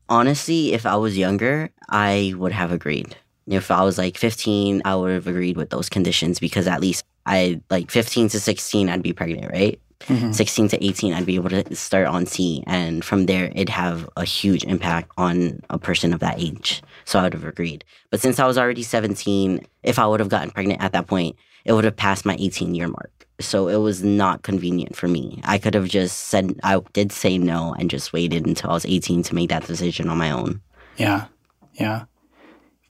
Honestly, 0.08 0.74
if 0.74 0.86
I 0.86 0.94
was 0.94 1.18
younger, 1.18 1.70
I 1.88 2.34
would 2.36 2.52
have 2.52 2.70
agreed. 2.70 3.16
If 3.50 3.70
I 3.70 3.82
was 3.82 3.98
like 3.98 4.16
15, 4.16 4.82
I 4.84 4.94
would 4.94 5.12
have 5.12 5.26
agreed 5.26 5.56
with 5.56 5.70
those 5.70 5.88
conditions 5.88 6.38
because 6.38 6.66
at 6.66 6.80
least 6.80 7.04
I 7.26 7.60
like 7.70 7.90
15 7.90 8.28
to 8.30 8.40
16, 8.40 8.88
I'd 8.88 9.02
be 9.02 9.12
pregnant, 9.12 9.52
right? 9.52 9.80
Mhm. 10.06 10.34
16 10.34 10.68
to 10.68 10.82
18, 10.82 11.12
I'd 11.12 11.26
be 11.26 11.34
able 11.34 11.50
to 11.50 11.74
start 11.76 12.06
on 12.06 12.24
T. 12.24 12.64
And 12.66 13.04
from 13.04 13.26
there, 13.26 13.46
it'd 13.54 13.68
have 13.68 14.08
a 14.16 14.24
huge 14.24 14.64
impact 14.64 15.10
on 15.18 15.60
a 15.68 15.78
person 15.78 16.14
of 16.14 16.20
that 16.20 16.40
age. 16.40 16.82
So 17.04 17.18
I 17.18 17.24
would 17.24 17.34
have 17.34 17.44
agreed. 17.44 17.84
But 18.10 18.20
since 18.20 18.38
I 18.38 18.46
was 18.46 18.56
already 18.56 18.82
17, 18.82 19.60
if 19.82 19.98
I 19.98 20.06
would 20.06 20.20
have 20.20 20.30
gotten 20.30 20.50
pregnant 20.50 20.82
at 20.82 20.92
that 20.92 21.06
point, 21.06 21.36
it 21.66 21.72
would 21.74 21.84
have 21.84 21.96
passed 21.96 22.24
my 22.24 22.36
18 22.38 22.74
year 22.74 22.88
mark. 22.88 23.10
So 23.40 23.68
it 23.68 23.76
was 23.76 24.02
not 24.02 24.42
convenient 24.42 24.96
for 24.96 25.08
me. 25.08 25.40
I 25.44 25.58
could 25.58 25.74
have 25.74 25.88
just 25.88 26.28
said, 26.28 26.58
I 26.62 26.80
did 26.92 27.12
say 27.12 27.36
no 27.36 27.74
and 27.78 27.90
just 27.90 28.12
waited 28.12 28.46
until 28.46 28.70
I 28.70 28.74
was 28.74 28.86
18 28.86 29.22
to 29.24 29.34
make 29.34 29.50
that 29.50 29.66
decision 29.66 30.08
on 30.08 30.16
my 30.18 30.30
own. 30.30 30.60
Yeah. 30.96 31.26
Yeah. 31.74 32.04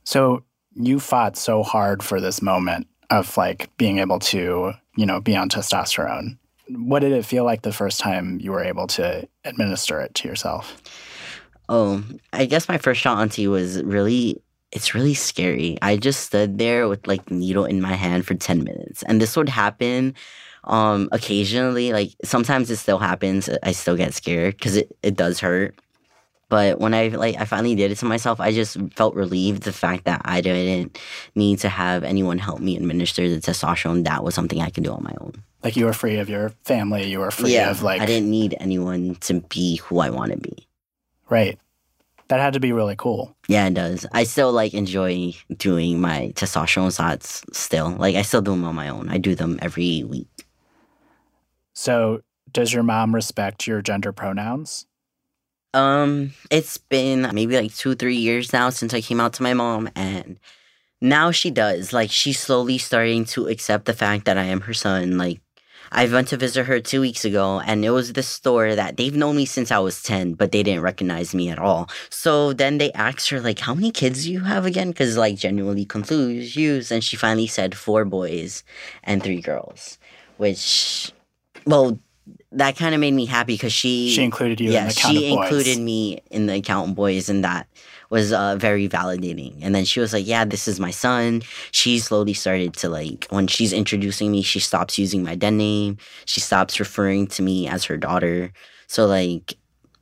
So 0.04 0.42
you 0.74 1.00
fought 1.00 1.36
so 1.36 1.62
hard 1.62 2.02
for 2.02 2.20
this 2.20 2.42
moment 2.42 2.86
of 3.10 3.36
like 3.36 3.70
being 3.76 3.98
able 3.98 4.18
to, 4.18 4.72
you 4.96 5.06
know, 5.06 5.20
be 5.20 5.36
on 5.36 5.48
testosterone. 5.48 6.38
What 6.68 7.00
did 7.00 7.12
it 7.12 7.26
feel 7.26 7.44
like 7.44 7.62
the 7.62 7.72
first 7.72 8.00
time 8.00 8.38
you 8.40 8.52
were 8.52 8.62
able 8.62 8.86
to 8.88 9.28
administer 9.44 10.00
it 10.00 10.14
to 10.16 10.28
yourself? 10.28 10.80
Oh, 11.68 12.02
I 12.32 12.46
guess 12.46 12.68
my 12.68 12.78
first 12.78 13.00
shot 13.00 13.18
on 13.18 13.28
T 13.28 13.48
was 13.48 13.82
really 13.82 14.40
it's 14.72 14.94
really 14.94 15.14
scary. 15.14 15.76
I 15.82 15.96
just 15.96 16.20
stood 16.20 16.58
there 16.58 16.86
with 16.88 17.06
like 17.08 17.24
the 17.24 17.34
needle 17.34 17.64
in 17.64 17.80
my 17.80 17.94
hand 17.94 18.24
for 18.24 18.34
10 18.34 18.62
minutes. 18.62 19.02
And 19.02 19.20
this 19.20 19.36
would 19.36 19.48
happen 19.48 20.14
um 20.64 21.08
occasionally. 21.10 21.92
Like 21.92 22.10
sometimes 22.22 22.70
it 22.70 22.76
still 22.76 22.98
happens. 22.98 23.48
I 23.62 23.72
still 23.72 23.96
get 23.96 24.14
scared 24.14 24.56
because 24.56 24.76
it, 24.76 24.96
it 25.02 25.16
does 25.16 25.40
hurt. 25.40 25.74
But 26.50 26.80
when 26.80 26.94
I 26.94 27.08
like 27.08 27.36
I 27.36 27.44
finally 27.44 27.76
did 27.76 27.92
it 27.92 27.98
to 27.98 28.04
myself, 28.04 28.40
I 28.40 28.52
just 28.52 28.76
felt 28.96 29.14
relieved 29.14 29.62
the 29.62 29.72
fact 29.72 30.04
that 30.04 30.20
I 30.24 30.40
didn't 30.40 30.98
need 31.36 31.60
to 31.60 31.68
have 31.68 32.02
anyone 32.02 32.38
help 32.38 32.58
me 32.60 32.76
administer 32.76 33.28
the 33.28 33.36
testosterone. 33.36 34.04
That 34.04 34.24
was 34.24 34.34
something 34.34 34.60
I 34.60 34.68
could 34.68 34.82
do 34.82 34.92
on 34.92 35.04
my 35.04 35.14
own. 35.20 35.32
Like 35.62 35.76
you 35.76 35.84
were 35.84 35.92
free 35.92 36.18
of 36.18 36.28
your 36.28 36.50
family, 36.64 37.04
you 37.04 37.20
were 37.20 37.30
free 37.30 37.54
yeah, 37.54 37.70
of 37.70 37.82
like 37.82 38.00
I 38.00 38.06
didn't 38.06 38.30
need 38.30 38.56
anyone 38.58 39.14
to 39.20 39.40
be 39.42 39.76
who 39.76 40.00
I 40.00 40.10
want 40.10 40.32
to 40.32 40.38
be. 40.38 40.66
Right. 41.28 41.56
That 42.26 42.40
had 42.40 42.54
to 42.54 42.60
be 42.60 42.72
really 42.72 42.96
cool. 42.96 43.36
Yeah, 43.46 43.66
it 43.68 43.74
does. 43.74 44.04
I 44.12 44.24
still 44.24 44.52
like 44.52 44.74
enjoy 44.74 45.34
doing 45.56 46.00
my 46.00 46.32
testosterone 46.34 46.94
shots 46.96 47.44
still. 47.52 47.90
Like 47.90 48.16
I 48.16 48.22
still 48.22 48.42
do 48.42 48.50
them 48.50 48.64
on 48.64 48.74
my 48.74 48.88
own. 48.88 49.08
I 49.08 49.18
do 49.18 49.36
them 49.36 49.58
every 49.62 50.02
week. 50.02 50.46
So, 51.74 52.22
does 52.52 52.72
your 52.72 52.82
mom 52.82 53.14
respect 53.14 53.68
your 53.68 53.82
gender 53.82 54.12
pronouns? 54.12 54.86
Um, 55.72 56.32
it's 56.50 56.78
been 56.78 57.30
maybe 57.32 57.56
like 57.56 57.74
two, 57.74 57.94
three 57.94 58.16
years 58.16 58.52
now 58.52 58.70
since 58.70 58.92
I 58.92 59.00
came 59.00 59.20
out 59.20 59.34
to 59.34 59.42
my 59.42 59.54
mom, 59.54 59.88
and 59.94 60.38
now 61.00 61.30
she 61.30 61.50
does. 61.50 61.92
Like 61.92 62.10
she's 62.10 62.40
slowly 62.40 62.78
starting 62.78 63.24
to 63.26 63.46
accept 63.46 63.84
the 63.84 63.94
fact 63.94 64.24
that 64.24 64.38
I 64.38 64.44
am 64.44 64.62
her 64.62 64.74
son. 64.74 65.16
Like 65.16 65.40
I 65.92 66.06
went 66.06 66.28
to 66.28 66.36
visit 66.36 66.66
her 66.66 66.80
two 66.80 67.00
weeks 67.00 67.24
ago, 67.24 67.60
and 67.60 67.84
it 67.84 67.90
was 67.90 68.12
this 68.12 68.28
store 68.28 68.74
that 68.76 68.96
they've 68.96 69.14
known 69.14 69.36
me 69.36 69.44
since 69.44 69.72
I 69.72 69.78
was 69.80 70.02
10, 70.02 70.34
but 70.34 70.52
they 70.52 70.62
didn't 70.62 70.82
recognize 70.82 71.34
me 71.34 71.50
at 71.50 71.58
all. 71.58 71.88
So 72.10 72.52
then 72.52 72.78
they 72.78 72.92
asked 72.92 73.28
her, 73.30 73.40
like, 73.40 73.58
how 73.58 73.74
many 73.74 73.90
kids 73.90 74.24
do 74.24 74.32
you 74.32 74.40
have 74.40 74.66
again? 74.66 74.90
Because, 74.90 75.16
like, 75.16 75.36
genuinely 75.36 75.84
confused. 75.84 76.92
And 76.92 77.02
she 77.02 77.16
finally 77.16 77.48
said 77.48 77.76
four 77.76 78.04
boys 78.04 78.62
and 79.02 79.20
three 79.22 79.40
girls, 79.40 79.98
which, 80.36 81.12
well, 81.66 81.98
that 82.52 82.76
kind 82.76 82.94
of 82.94 83.00
made 83.00 83.14
me 83.14 83.26
happy 83.26 83.54
because 83.54 83.72
she 83.72 84.10
She 84.10 84.22
included 84.22 84.60
you 84.60 84.70
yeah 84.70 84.82
in 84.82 84.88
the 84.88 84.94
she 84.94 85.32
included 85.32 85.78
me 85.78 86.20
in 86.30 86.46
the 86.46 86.56
accountant 86.56 86.96
boys 86.96 87.28
and 87.28 87.44
that 87.44 87.68
was 88.10 88.32
uh, 88.32 88.56
very 88.56 88.88
validating. 88.88 89.58
And 89.62 89.72
then 89.74 89.84
she 89.84 90.00
was 90.00 90.12
like 90.12 90.26
yeah 90.26 90.44
this 90.44 90.66
is 90.68 90.80
my 90.80 90.90
son. 90.90 91.42
She 91.72 91.98
slowly 91.98 92.34
started 92.34 92.74
to 92.74 92.88
like 92.88 93.26
when 93.30 93.46
she's 93.46 93.72
introducing 93.72 94.30
me 94.30 94.42
she 94.42 94.60
stops 94.60 94.98
using 94.98 95.22
my 95.22 95.34
dead 95.34 95.54
name. 95.54 95.98
She 96.24 96.40
stops 96.40 96.80
referring 96.80 97.26
to 97.28 97.42
me 97.42 97.68
as 97.68 97.84
her 97.84 97.96
daughter. 97.96 98.52
So 98.86 99.06
like 99.06 99.56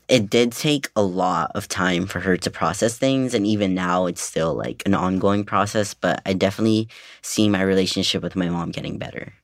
it 0.08 0.30
did 0.30 0.52
take 0.52 0.90
a 0.96 1.02
lot 1.02 1.52
of 1.54 1.68
time 1.68 2.06
for 2.06 2.20
her 2.20 2.36
to 2.38 2.50
process 2.50 2.96
things 2.96 3.34
and 3.34 3.46
even 3.46 3.74
now 3.74 4.06
it's 4.06 4.22
still 4.22 4.54
like 4.54 4.82
an 4.86 4.94
ongoing 4.94 5.44
process 5.44 5.92
but 5.92 6.22
i 6.24 6.32
definitely 6.32 6.88
see 7.20 7.48
my 7.48 7.60
relationship 7.62 8.22
with 8.22 8.34
my 8.34 8.48
mom 8.48 8.70
getting 8.70 8.98
better 8.98 9.34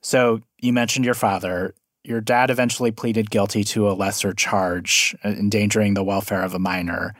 So 0.00 0.40
you 0.60 0.72
mentioned 0.72 1.04
your 1.04 1.14
father. 1.14 1.74
Your 2.02 2.20
dad 2.20 2.50
eventually 2.50 2.90
pleaded 2.90 3.30
guilty 3.30 3.62
to 3.64 3.88
a 3.88 3.92
lesser 3.92 4.32
charge, 4.32 5.14
uh, 5.24 5.28
endangering 5.28 5.94
the 5.94 6.04
welfare 6.04 6.42
of 6.42 6.54
a 6.54 6.58
minor. 6.58 7.14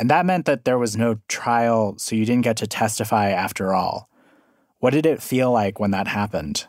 And 0.00 0.10
that 0.10 0.26
meant 0.26 0.46
that 0.46 0.64
there 0.64 0.78
was 0.78 0.96
no 0.96 1.20
trial, 1.28 1.96
so 1.98 2.16
you 2.16 2.24
didn't 2.24 2.44
get 2.44 2.56
to 2.58 2.66
testify 2.66 3.30
after 3.30 3.74
all. 3.74 4.08
What 4.78 4.92
did 4.92 5.06
it 5.06 5.22
feel 5.22 5.50
like 5.52 5.80
when 5.80 5.90
that 5.92 6.08
happened? 6.08 6.66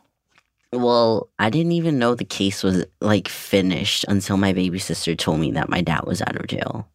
Well, 0.71 1.29
I 1.39 1.49
didn't 1.49 1.71
even 1.71 1.97
know 1.97 2.13
the 2.13 2.25
case 2.25 2.63
was 2.63 2.85
like 3.01 3.27
finished 3.27 4.05
until 4.07 4.37
my 4.37 4.53
baby 4.53 4.79
sister 4.79 5.15
told 5.15 5.39
me 5.39 5.51
that 5.51 5.69
my 5.69 5.81
dad 5.81 6.05
was 6.05 6.21
out 6.21 6.35
of 6.35 6.47
jail. 6.47 6.87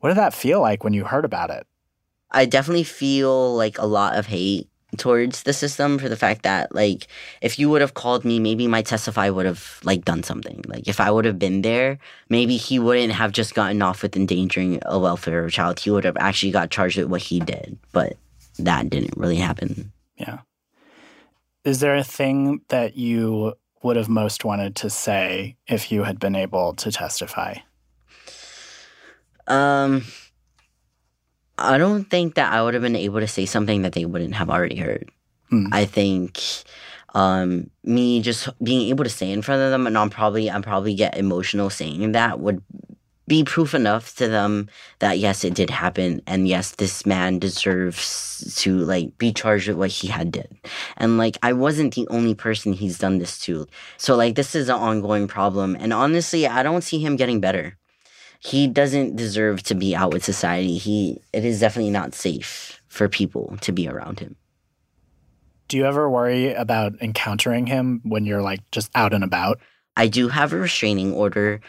What 0.00 0.10
did 0.10 0.18
that 0.18 0.34
feel 0.34 0.60
like 0.60 0.84
when 0.84 0.92
you 0.92 1.04
heard 1.04 1.24
about 1.24 1.50
it? 1.50 1.66
I 2.30 2.44
definitely 2.44 2.84
feel 2.84 3.54
like 3.54 3.78
a 3.78 3.86
lot 3.86 4.16
of 4.16 4.26
hate 4.26 4.67
towards 4.96 5.42
the 5.42 5.52
system 5.52 5.98
for 5.98 6.08
the 6.08 6.16
fact 6.16 6.42
that 6.42 6.74
like 6.74 7.06
if 7.42 7.58
you 7.58 7.68
would 7.68 7.82
have 7.82 7.94
called 7.94 8.24
me 8.24 8.40
maybe 8.40 8.66
my 8.66 8.80
testify 8.80 9.28
would 9.28 9.44
have 9.44 9.80
like 9.84 10.04
done 10.04 10.22
something 10.22 10.64
like 10.66 10.88
if 10.88 10.98
i 10.98 11.10
would 11.10 11.26
have 11.26 11.38
been 11.38 11.60
there 11.60 11.98
maybe 12.30 12.56
he 12.56 12.78
wouldn't 12.78 13.12
have 13.12 13.30
just 13.30 13.54
gotten 13.54 13.82
off 13.82 14.02
with 14.02 14.16
endangering 14.16 14.80
a 14.86 14.98
welfare 14.98 15.40
of 15.40 15.48
a 15.48 15.50
child 15.50 15.78
he 15.78 15.90
would 15.90 16.04
have 16.04 16.16
actually 16.16 16.50
got 16.50 16.70
charged 16.70 16.96
with 16.96 17.06
what 17.06 17.20
he 17.20 17.38
did 17.38 17.78
but 17.92 18.16
that 18.58 18.88
didn't 18.88 19.16
really 19.16 19.36
happen 19.36 19.92
Yeah. 20.16 20.38
Is 21.64 21.80
there 21.80 21.96
a 21.96 22.04
thing 22.04 22.62
that 22.68 22.96
you 22.96 23.54
would 23.82 23.96
have 23.96 24.08
most 24.08 24.44
wanted 24.44 24.74
to 24.76 24.90
say 24.90 25.56
if 25.66 25.92
you 25.92 26.02
had 26.04 26.18
been 26.18 26.34
able 26.34 26.74
to 26.74 26.90
testify? 26.90 27.56
Um, 29.46 30.04
I 31.58 31.76
don't 31.76 32.04
think 32.04 32.34
that 32.34 32.52
I 32.52 32.62
would 32.62 32.74
have 32.74 32.82
been 32.82 32.96
able 32.96 33.20
to 33.20 33.26
say 33.26 33.44
something 33.44 33.82
that 33.82 33.92
they 33.92 34.04
wouldn't 34.04 34.34
have 34.34 34.48
already 34.48 34.76
heard. 34.76 35.10
I 35.72 35.84
think 35.86 36.40
um 37.14 37.70
me 37.84 38.20
just 38.20 38.48
being 38.62 38.88
able 38.90 39.02
to 39.02 39.10
say 39.10 39.32
in 39.32 39.40
front 39.40 39.62
of 39.62 39.70
them 39.70 39.86
and 39.86 39.96
I'm 39.96 40.10
probably 40.10 40.50
I'm 40.50 40.62
probably 40.62 40.94
get 40.94 41.16
emotional 41.16 41.70
saying 41.70 42.12
that 42.12 42.38
would 42.38 42.62
be 43.26 43.44
proof 43.44 43.74
enough 43.74 44.14
to 44.16 44.28
them 44.28 44.68
that 44.98 45.18
yes 45.18 45.44
it 45.44 45.54
did 45.54 45.70
happen 45.70 46.20
and 46.26 46.46
yes 46.46 46.72
this 46.72 47.06
man 47.06 47.38
deserves 47.38 48.54
to 48.56 48.76
like 48.78 49.16
be 49.18 49.32
charged 49.32 49.68
with 49.68 49.78
what 49.78 49.90
he 49.90 50.08
had 50.08 50.30
did. 50.30 50.54
And 50.98 51.16
like 51.16 51.38
i 51.42 51.52
wasn't 51.52 51.94
the 51.94 52.06
only 52.08 52.34
person 52.34 52.72
he's 52.74 52.98
done 52.98 53.18
this 53.18 53.38
to. 53.40 53.66
So 53.96 54.14
like 54.14 54.34
this 54.34 54.54
is 54.54 54.68
an 54.68 54.76
ongoing 54.76 55.28
problem. 55.28 55.76
And 55.80 55.92
honestly 55.94 56.46
i 56.46 56.62
don't 56.62 56.82
see 56.82 56.98
him 56.98 57.16
getting 57.16 57.40
better 57.40 57.78
he 58.38 58.66
doesn't 58.66 59.16
deserve 59.16 59.62
to 59.62 59.74
be 59.74 59.94
out 59.96 60.12
with 60.12 60.24
society 60.24 60.78
he 60.78 61.20
it 61.32 61.44
is 61.44 61.60
definitely 61.60 61.90
not 61.90 62.14
safe 62.14 62.80
for 62.88 63.08
people 63.08 63.56
to 63.60 63.72
be 63.72 63.88
around 63.88 64.20
him 64.20 64.36
Do 65.68 65.76
you 65.76 65.84
ever 65.84 66.08
worry 66.08 66.54
about 66.54 66.94
encountering 67.02 67.66
him 67.66 68.00
when 68.02 68.24
you're 68.24 68.42
like 68.42 68.60
just 68.70 68.90
out 68.94 69.12
and 69.12 69.22
about? 69.22 69.60
I 69.96 70.06
do 70.08 70.28
have 70.28 70.52
a 70.52 70.56
restraining 70.56 71.12
order. 71.12 71.60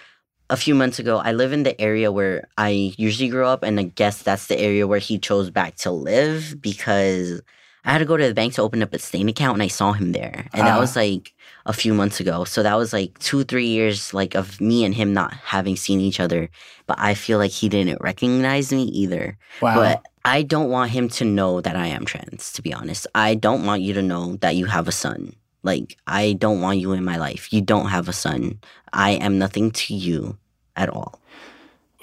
A 0.49 0.55
few 0.55 0.73
months 0.73 0.99
ago, 0.99 1.17
I 1.17 1.33
live 1.33 1.51
in 1.51 1.63
the 1.63 1.79
area 1.81 2.11
where 2.11 2.47
I 2.57 2.93
usually 2.97 3.29
grew 3.29 3.45
up, 3.45 3.61
and 3.61 3.79
I 3.79 3.83
guess 3.83 4.23
that's 4.23 4.47
the 4.47 4.57
area 4.57 4.87
where 4.87 4.99
he 4.99 5.19
chose 5.19 5.49
back 5.51 5.75
to 5.77 5.91
live 5.91 6.61
because 6.61 7.41
I 7.85 7.91
had 7.93 7.99
to 7.99 8.05
go 8.05 8.17
to 8.17 8.27
the 8.27 8.33
bank 8.33 8.53
to 8.55 8.61
open 8.61 8.83
up 8.83 8.93
a 8.93 8.99
stain 8.99 9.29
account, 9.29 9.55
and 9.55 9.63
I 9.63 9.67
saw 9.67 9.93
him 9.93 10.11
there, 10.11 10.47
and 10.53 10.67
that 10.67 10.77
Ah. 10.77 10.79
was 10.79 10.95
like 10.95 11.33
a 11.65 11.73
few 11.73 11.93
months 11.93 12.19
ago. 12.19 12.43
So 12.43 12.61
that 12.63 12.75
was 12.77 12.91
like 12.93 13.17
two, 13.19 13.43
three 13.43 13.67
years 13.67 14.13
like 14.13 14.35
of 14.35 14.59
me 14.59 14.83
and 14.83 14.93
him 14.93 15.13
not 15.13 15.33
having 15.33 15.75
seen 15.75 15.99
each 15.99 16.19
other. 16.19 16.49
But 16.87 16.97
I 16.99 17.13
feel 17.13 17.37
like 17.37 17.51
he 17.51 17.69
didn't 17.69 18.01
recognize 18.01 18.71
me 18.73 18.83
either. 18.83 19.37
Wow. 19.61 19.75
But 19.75 20.01
I 20.25 20.41
don't 20.43 20.69
want 20.69 20.91
him 20.91 21.07
to 21.09 21.25
know 21.25 21.61
that 21.61 21.75
I 21.75 21.87
am 21.87 22.05
trans. 22.05 22.51
To 22.53 22.61
be 22.61 22.73
honest, 22.73 23.07
I 23.15 23.35
don't 23.35 23.65
want 23.65 23.81
you 23.81 23.93
to 23.93 24.01
know 24.01 24.35
that 24.41 24.55
you 24.55 24.65
have 24.65 24.87
a 24.87 24.91
son. 24.91 25.33
Like, 25.63 25.97
I 26.07 26.33
don't 26.33 26.61
want 26.61 26.79
you 26.79 26.91
in 26.93 27.03
my 27.03 27.17
life. 27.17 27.51
You 27.53 27.61
don't 27.61 27.87
have 27.89 28.07
a 28.07 28.13
son. 28.13 28.59
I 28.93 29.11
am 29.11 29.37
nothing 29.37 29.71
to 29.71 29.93
you 29.93 30.37
at 30.75 30.89
all. 30.89 31.19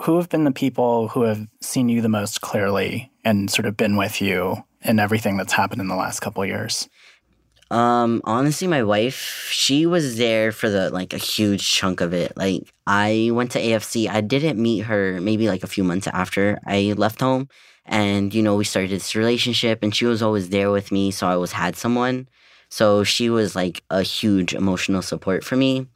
Who 0.02 0.16
have 0.18 0.28
been 0.28 0.44
the 0.44 0.52
people 0.52 1.08
who 1.08 1.22
have 1.22 1.46
seen 1.60 1.88
you 1.88 2.02
the 2.02 2.08
most 2.08 2.40
clearly 2.42 3.10
and 3.24 3.50
sort 3.50 3.64
of 3.66 3.76
been 3.76 3.96
with 3.96 4.20
you 4.20 4.62
in 4.86 4.98
everything 4.98 5.36
that's 5.36 5.52
happened 5.52 5.80
in 5.80 5.88
the 5.88 5.96
last 5.96 6.20
couple 6.20 6.42
of 6.42 6.48
years? 6.48 6.88
Um, 7.70 8.20
honestly, 8.24 8.68
my 8.68 8.84
wife, 8.84 9.48
she 9.50 9.86
was 9.86 10.18
there 10.18 10.52
for 10.52 10.68
the 10.68 10.90
like 10.90 11.12
a 11.12 11.18
huge 11.18 11.68
chunk 11.68 12.00
of 12.00 12.14
it. 12.14 12.36
Like, 12.36 12.72
I 12.86 13.30
went 13.32 13.50
to 13.52 13.60
AFC. 13.60 14.08
I 14.08 14.20
didn't 14.20 14.62
meet 14.62 14.80
her 14.80 15.20
maybe 15.20 15.48
like 15.48 15.64
a 15.64 15.68
few 15.68 15.82
months 15.82 16.06
after 16.06 16.60
I 16.64 16.94
left 16.96 17.20
home. 17.20 17.48
And, 17.84 18.34
you 18.34 18.42
know, 18.42 18.56
we 18.56 18.64
started 18.64 18.90
this 18.90 19.14
relationship 19.14 19.80
and 19.82 19.94
she 19.94 20.06
was 20.06 20.22
always 20.22 20.48
there 20.50 20.70
with 20.70 20.90
me. 20.92 21.10
So 21.10 21.26
I 21.26 21.34
always 21.34 21.52
had 21.52 21.76
someone. 21.76 22.28
So 22.68 23.04
she 23.04 23.30
was 23.30 23.54
like 23.54 23.82
a 23.90 24.02
huge 24.02 24.54
emotional 24.54 25.02
support 25.02 25.44
for 25.44 25.56
me. 25.56 25.86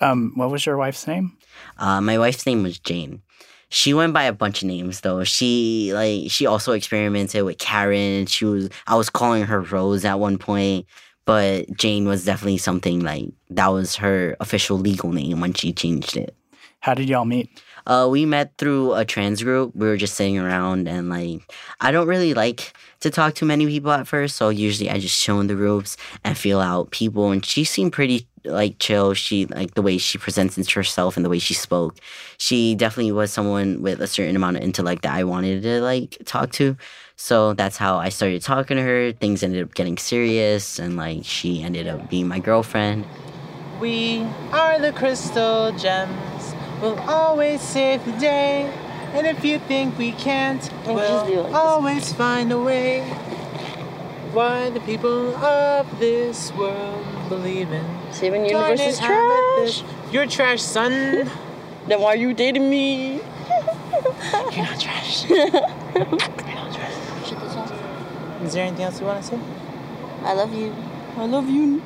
Um, 0.00 0.32
what 0.34 0.50
was 0.50 0.66
your 0.66 0.76
wife's 0.76 1.06
name? 1.06 1.36
Uh, 1.76 2.00
my 2.00 2.18
wife's 2.18 2.46
name 2.46 2.62
was 2.62 2.78
Jane. 2.78 3.22
She 3.70 3.92
went 3.92 4.14
by 4.14 4.24
a 4.24 4.32
bunch 4.32 4.62
of 4.62 4.68
names 4.68 5.00
though. 5.02 5.24
She 5.24 5.90
like 5.92 6.30
she 6.30 6.46
also 6.46 6.72
experimented 6.72 7.44
with 7.44 7.58
Karen. 7.58 8.26
She 8.26 8.44
was 8.44 8.70
I 8.86 8.96
was 8.96 9.10
calling 9.10 9.44
her 9.44 9.60
Rose 9.60 10.04
at 10.04 10.18
one 10.18 10.38
point, 10.38 10.86
but 11.26 11.70
Jane 11.76 12.06
was 12.06 12.24
definitely 12.24 12.58
something 12.58 13.00
like 13.00 13.26
that 13.50 13.68
was 13.68 13.96
her 13.96 14.36
official 14.40 14.78
legal 14.78 15.12
name 15.12 15.40
when 15.40 15.52
she 15.52 15.72
changed 15.72 16.16
it. 16.16 16.34
How 16.80 16.94
did 16.94 17.08
y'all 17.08 17.24
meet? 17.24 17.50
Uh, 17.88 18.06
we 18.08 18.26
met 18.26 18.52
through 18.58 18.92
a 18.92 19.04
trans 19.04 19.42
group. 19.42 19.74
We 19.74 19.88
were 19.88 19.96
just 19.96 20.14
sitting 20.14 20.38
around 20.38 20.86
and 20.86 21.08
like 21.08 21.40
I 21.80 21.90
don't 21.90 22.06
really 22.06 22.34
like 22.34 22.74
to 23.00 23.10
talk 23.10 23.34
to 23.36 23.46
many 23.46 23.66
people 23.66 23.90
at 23.90 24.06
first, 24.06 24.36
so 24.36 24.50
usually 24.50 24.90
I 24.90 24.98
just 24.98 25.18
show 25.18 25.40
in 25.40 25.46
the 25.46 25.54
groups 25.54 25.96
and 26.22 26.36
feel 26.36 26.60
out 26.60 26.90
people. 26.90 27.30
And 27.30 27.44
she 27.44 27.64
seemed 27.64 27.92
pretty 27.92 28.28
like 28.44 28.78
chill. 28.78 29.14
She 29.14 29.46
like 29.46 29.74
the 29.74 29.82
way 29.82 29.98
she 29.98 30.18
presents 30.18 30.56
herself 30.70 31.16
and 31.16 31.24
the 31.24 31.30
way 31.30 31.38
she 31.38 31.54
spoke. 31.54 31.96
She 32.36 32.74
definitely 32.74 33.12
was 33.12 33.32
someone 33.32 33.80
with 33.82 34.00
a 34.00 34.06
certain 34.06 34.36
amount 34.36 34.58
of 34.58 34.62
intellect 34.62 35.02
that 35.02 35.14
I 35.14 35.24
wanted 35.24 35.62
to 35.62 35.80
like 35.80 36.18
talk 36.26 36.52
to. 36.52 36.76
So 37.16 37.54
that's 37.54 37.76
how 37.76 37.96
I 37.96 38.10
started 38.10 38.42
talking 38.42 38.76
to 38.76 38.82
her. 38.82 39.12
Things 39.12 39.42
ended 39.42 39.62
up 39.62 39.74
getting 39.74 39.96
serious, 39.98 40.78
and 40.78 40.96
like 40.96 41.24
she 41.24 41.62
ended 41.62 41.88
up 41.88 42.10
being 42.10 42.28
my 42.28 42.38
girlfriend. 42.38 43.06
We 43.80 44.26
are 44.52 44.78
the 44.78 44.92
crystal 44.92 45.72
gems. 45.72 46.37
We'll 46.80 46.98
always 47.00 47.60
save 47.60 48.04
the 48.04 48.12
day. 48.12 48.72
And 49.14 49.26
if 49.26 49.44
you 49.44 49.58
think 49.58 49.98
we 49.98 50.12
can't, 50.12 50.62
we'll 50.86 51.54
always 51.54 52.12
find 52.12 52.52
a 52.52 52.58
way. 52.58 53.08
Why 54.32 54.70
the 54.70 54.80
people 54.80 55.34
of 55.36 55.98
this 55.98 56.52
world 56.52 57.04
believe 57.28 57.72
in 57.72 57.84
Steven 58.12 58.44
Universe 58.44 58.80
is 58.80 59.00
amethyst. 59.00 59.84
You're 60.12 60.26
trash, 60.26 60.62
son. 60.62 60.92
then 61.88 62.00
why 62.00 62.12
are 62.12 62.16
you 62.16 62.34
dating 62.34 62.68
me? 62.70 63.14
You're 64.52 64.64
not 64.64 64.78
trash. 64.78 65.24
Is 68.44 68.52
there 68.52 68.66
anything 68.66 68.84
else 68.84 69.00
you 69.00 69.06
want 69.06 69.22
to 69.22 69.28
say? 69.30 69.40
I 70.22 70.34
love 70.34 70.54
you. 70.54 70.74
I 71.16 71.24
love 71.26 71.48
you. 71.48 71.82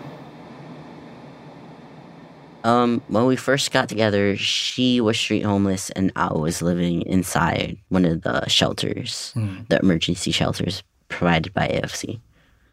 Um, 2.64 3.02
when 3.08 3.26
we 3.26 3.36
first 3.36 3.72
got 3.72 3.88
together, 3.88 4.36
she 4.36 5.00
was 5.00 5.18
street 5.18 5.42
homeless 5.42 5.90
and 5.90 6.12
I 6.16 6.32
was 6.32 6.62
living 6.62 7.02
inside 7.02 7.78
one 7.88 8.04
of 8.04 8.22
the 8.22 8.48
shelters, 8.48 9.32
Hmm. 9.34 9.60
the 9.68 9.78
emergency 9.80 10.30
shelters 10.30 10.82
provided 11.08 11.52
by 11.52 11.66
AFC. 11.68 12.20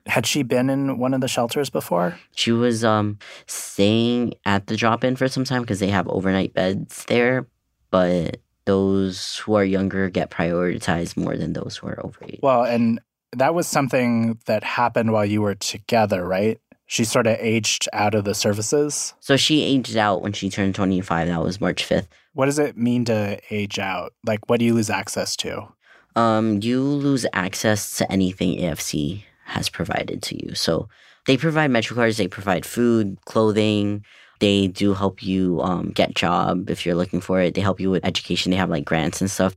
Had 0.05 0.25
she 0.25 0.43
been 0.43 0.69
in 0.69 0.97
one 0.97 1.13
of 1.13 1.21
the 1.21 1.27
shelters 1.27 1.69
before? 1.69 2.17
She 2.35 2.51
was 2.51 2.83
um 2.83 3.17
staying 3.47 4.33
at 4.45 4.67
the 4.67 4.75
drop-in 4.75 5.15
for 5.15 5.27
some 5.27 5.43
time 5.43 5.61
because 5.61 5.79
they 5.79 5.89
have 5.89 6.07
overnight 6.07 6.53
beds 6.53 7.05
there, 7.05 7.47
but 7.91 8.37
those 8.65 9.37
who 9.37 9.55
are 9.55 9.63
younger 9.65 10.09
get 10.09 10.29
prioritized 10.31 11.17
more 11.17 11.35
than 11.35 11.53
those 11.53 11.77
who 11.77 11.87
are 11.87 11.99
over 12.05 12.17
age. 12.23 12.39
Well, 12.41 12.63
and 12.63 12.99
that 13.35 13.53
was 13.53 13.67
something 13.67 14.39
that 14.45 14.63
happened 14.63 15.11
while 15.11 15.25
you 15.25 15.41
were 15.41 15.55
together, 15.55 16.25
right? 16.25 16.59
She 16.89 17.05
sort 17.05 17.27
of 17.27 17.37
aged 17.39 17.87
out 17.93 18.15
of 18.15 18.23
the 18.23 18.33
services. 18.33 19.13
So 19.19 19.37
she 19.37 19.61
aged 19.61 19.95
out 19.95 20.23
when 20.23 20.33
she 20.33 20.49
turned 20.49 20.73
25. 20.73 21.27
That 21.27 21.43
was 21.43 21.61
March 21.61 21.87
5th. 21.87 22.07
What 22.33 22.47
does 22.47 22.57
it 22.57 22.77
mean 22.77 23.05
to 23.05 23.39
age 23.51 23.77
out? 23.77 24.13
Like, 24.25 24.49
what 24.49 24.57
do 24.59 24.65
you 24.65 24.73
lose 24.73 24.89
access 24.89 25.35
to? 25.37 25.67
Um, 26.15 26.61
you 26.63 26.81
lose 26.81 27.27
access 27.31 27.95
to 27.99 28.11
anything 28.11 28.57
AFC 28.57 29.21
has 29.45 29.69
provided 29.69 30.23
to 30.23 30.43
you. 30.43 30.55
So 30.55 30.89
they 31.27 31.37
provide 31.37 31.69
MetroCards, 31.69 32.17
they 32.17 32.27
provide 32.27 32.65
food, 32.65 33.19
clothing. 33.25 34.03
They 34.39 34.65
do 34.65 34.95
help 34.95 35.21
you 35.21 35.61
um, 35.61 35.91
get 35.91 36.15
job 36.15 36.71
if 36.71 36.87
you're 36.87 36.95
looking 36.95 37.21
for 37.21 37.39
it. 37.39 37.53
They 37.53 37.61
help 37.61 37.79
you 37.79 37.91
with 37.91 38.03
education. 38.03 38.49
They 38.49 38.57
have 38.57 38.71
like 38.71 38.85
grants 38.85 39.21
and 39.21 39.29
stuff. 39.29 39.55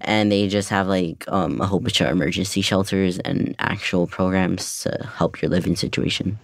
And 0.00 0.32
they 0.32 0.48
just 0.48 0.70
have 0.70 0.88
like 0.88 1.24
um, 1.28 1.60
a 1.60 1.66
whole 1.66 1.80
bunch 1.80 2.00
of 2.00 2.08
emergency 2.08 2.60
shelters 2.60 3.18
and 3.18 3.54
actual 3.58 4.06
programs 4.06 4.82
to 4.82 5.10
help 5.16 5.42
your 5.42 5.50
living 5.50 5.76
situation. 5.76 6.38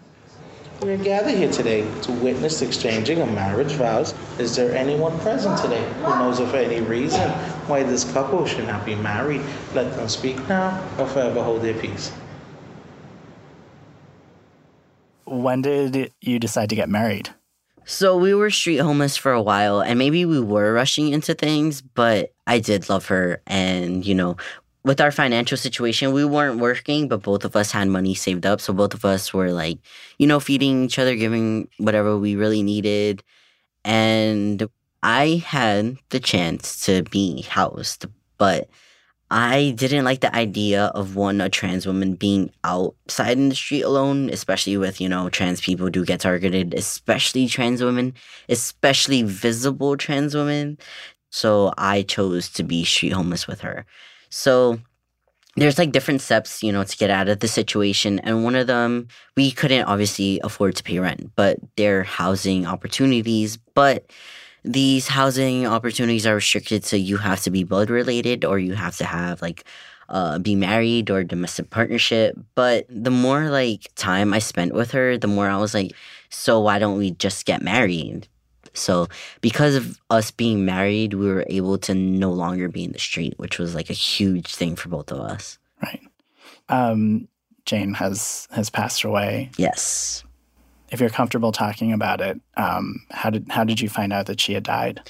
We're 0.83 0.99
gathered 0.99 1.37
here 1.37 1.51
today 1.51 1.89
to 2.03 2.13
witness 2.13 2.61
the 2.61 2.67
exchanging 2.67 3.23
of 3.23 3.33
marriage 3.33 3.73
vows. 3.73 4.15
Is 4.39 4.55
there 4.57 4.77
anyone 4.77 5.19
present 5.21 5.59
today 5.59 5.83
who 6.03 6.09
knows 6.11 6.39
of 6.39 6.55
any 6.55 6.83
reason 6.83 7.31
why 7.67 7.83
this 7.83 8.05
couple 8.13 8.47
should 8.47 8.67
not 8.67 8.85
be 8.85 8.95
married? 8.95 9.41
Let 9.75 9.97
them 9.97 10.07
speak 10.07 10.37
now 10.49 10.79
or 10.99 11.07
forever 11.07 11.43
hold 11.43 11.63
their 11.63 11.73
peace. 11.73 12.13
When 15.25 15.63
did 15.63 16.13
you 16.21 16.39
decide 16.39 16.69
to 16.69 16.77
get 16.77 16.91
married? 16.91 17.31
So 17.87 18.19
we 18.19 18.35
were 18.35 18.51
street 18.51 18.79
homeless 18.79 19.17
for 19.17 19.33
a 19.33 19.41
while 19.41 19.81
and 19.81 19.99
maybe 19.99 20.27
we 20.27 20.41
were 20.41 20.75
rushing 20.75 21.09
into 21.09 21.33
things, 21.33 21.81
but 21.81 22.35
I 22.47 22.59
did 22.59 22.89
love 22.89 23.07
her. 23.07 23.41
And, 23.47 24.07
you 24.07 24.15
know, 24.15 24.37
with 24.85 25.01
our 25.01 25.11
financial 25.11 25.57
situation, 25.57 26.13
we 26.13 26.25
weren't 26.25 26.61
working, 26.61 27.09
but 27.09 27.23
both 27.23 27.45
of 27.45 27.57
us 27.57 27.73
had 27.73 27.89
money 27.89 28.15
saved 28.15 28.47
up. 28.47 28.61
So 28.61 28.73
both 28.73 28.95
of 28.95 29.05
us 29.05 29.35
were 29.35 29.51
like, 29.51 29.79
you 30.19 30.27
know, 30.27 30.39
feeding 30.39 30.85
each 30.85 30.99
other, 30.99 31.17
giving 31.17 31.69
whatever 31.79 32.17
we 32.17 32.37
really 32.37 32.63
needed. 32.63 33.23
And 33.85 34.69
I 35.03 35.43
had 35.45 35.99
the 36.11 36.21
chance 36.21 36.85
to 36.87 37.03
be 37.03 37.43
housed, 37.43 38.07
but 38.39 38.69
I 39.29 39.75
didn't 39.77 40.05
like 40.05 40.21
the 40.21 40.35
idea 40.35 40.85
of 40.87 41.17
one, 41.17 41.41
a 41.41 41.49
trans 41.49 41.85
woman 41.85 42.15
being 42.15 42.53
outside 42.63 43.37
in 43.37 43.49
the 43.49 43.57
street 43.57 43.83
alone, 43.83 44.31
especially 44.31 44.77
with, 44.77 45.01
you 45.01 45.09
know, 45.09 45.29
trans 45.29 45.61
people 45.61 45.91
do 45.91 46.05
get 46.05 46.21
targeted, 46.21 46.75
especially 46.75 47.49
trans 47.49 47.83
women, 47.83 48.15
especially 48.49 49.23
visible 49.25 49.97
trans 49.97 50.37
women. 50.37 50.79
So 51.31 51.73
I 51.77 52.03
chose 52.03 52.49
to 52.51 52.63
be 52.63 52.85
street 52.85 53.13
homeless 53.13 53.47
with 53.47 53.61
her. 53.61 53.87
So 54.31 54.79
there's 55.57 55.79
like 55.79 55.93
different 55.93 56.21
steps, 56.21 56.63
you 56.63 56.71
know, 56.71 56.85
to 56.85 56.97
get 56.97 57.11
out 57.11 57.29
of 57.29 57.41
the 57.41 57.49
situation. 57.49 58.19
And 58.21 58.45
one 58.45 58.55
of 58.55 58.67
them, 58.67 59.09
we 59.37 59.51
couldn't 59.51 59.85
obviously 59.85 60.41
afford 60.45 60.77
to 60.77 60.83
pay 60.83 60.99
rent, 60.99 61.31
but 61.35 61.59
there 61.77 62.01
are 62.01 62.05
housing 62.05 62.67
opportunities. 62.67 63.57
But 63.75 64.11
these 64.67 65.07
housing 65.07 65.65
opportunities 65.65 66.27
are 66.27 66.35
restricted 66.35 66.85
so 66.85 66.97
you 66.97 67.17
have 67.17 67.41
to 67.41 67.51
be 67.51 67.63
blood 67.63 67.89
related 67.89 68.45
or 68.45 68.59
you 68.59 68.75
have 68.75 68.97
to 68.97 69.05
have 69.05 69.41
like 69.41 69.65
uh, 70.09 70.41
be 70.41 70.57
married 70.57 71.09
or 71.09 71.23
domestic 71.23 71.71
partnership 71.71 72.37
but 72.57 72.85
the 72.89 73.11
more 73.11 73.49
like 73.49 73.89
time 73.95 74.35
i 74.35 74.41
spent 74.41 74.75
with 74.75 74.91
her 74.91 75.17
the 75.17 75.29
more 75.29 75.49
i 75.49 75.57
was 75.57 75.73
like 75.73 75.93
so 76.31 76.59
why 76.59 76.81
don't 76.81 76.99
we 76.99 77.13
just 77.13 77.47
get 77.47 77.63
married 77.63 78.27
so 78.77 79.09
because 79.41 79.75
of 79.75 79.99
us 80.11 80.31
being 80.31 80.65
married 80.65 81.15
we 81.15 81.27
were 81.27 81.45
able 81.49 81.79
to 81.79 81.95
no 81.95 82.31
longer 82.31 82.69
be 82.69 82.85
in 82.85 82.93
the 82.93 82.99
street 82.99 83.35
which 83.39 83.59
was 83.59 83.75
like 83.75 83.91
a 83.91 83.95
huge 83.95 84.55
thing 84.55 84.77
for 84.77 84.89
both 84.89 85.11
of 85.11 85.19
us 85.19 85.59
right 85.83 86.03
um 86.69 87.27
jane 87.65 87.95
has 87.95 88.47
has 88.53 88.71
passed 88.71 89.05
away 89.05 89.51
yes 89.57 90.25
if 90.91 91.01
you're 91.01 91.11
comfortable 91.11 91.53
talking 91.53 91.93
about 91.93 92.21
it, 92.21 92.41
um, 92.57 93.05
how 93.11 93.31
did 93.31 93.47
how 93.51 93.65
did 93.65 93.81
you 93.81 93.89
find 93.89 94.13
out 94.13 94.27
that 94.27 94.41
she 94.41 94.55
had 94.55 94.63
died? 94.63 95.01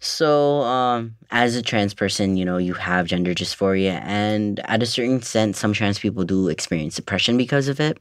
So, 0.00 0.60
um, 0.60 1.16
as 1.32 1.56
a 1.56 1.62
trans 1.62 1.92
person, 1.92 2.36
you 2.36 2.44
know, 2.44 2.56
you 2.56 2.74
have 2.74 3.06
gender 3.06 3.34
dysphoria, 3.34 4.00
and 4.04 4.60
at 4.70 4.82
a 4.82 4.86
certain 4.86 5.16
extent, 5.16 5.56
some 5.56 5.72
trans 5.72 5.98
people 5.98 6.24
do 6.24 6.48
experience 6.48 6.94
depression 6.94 7.36
because 7.36 7.66
of 7.66 7.80
it. 7.80 7.98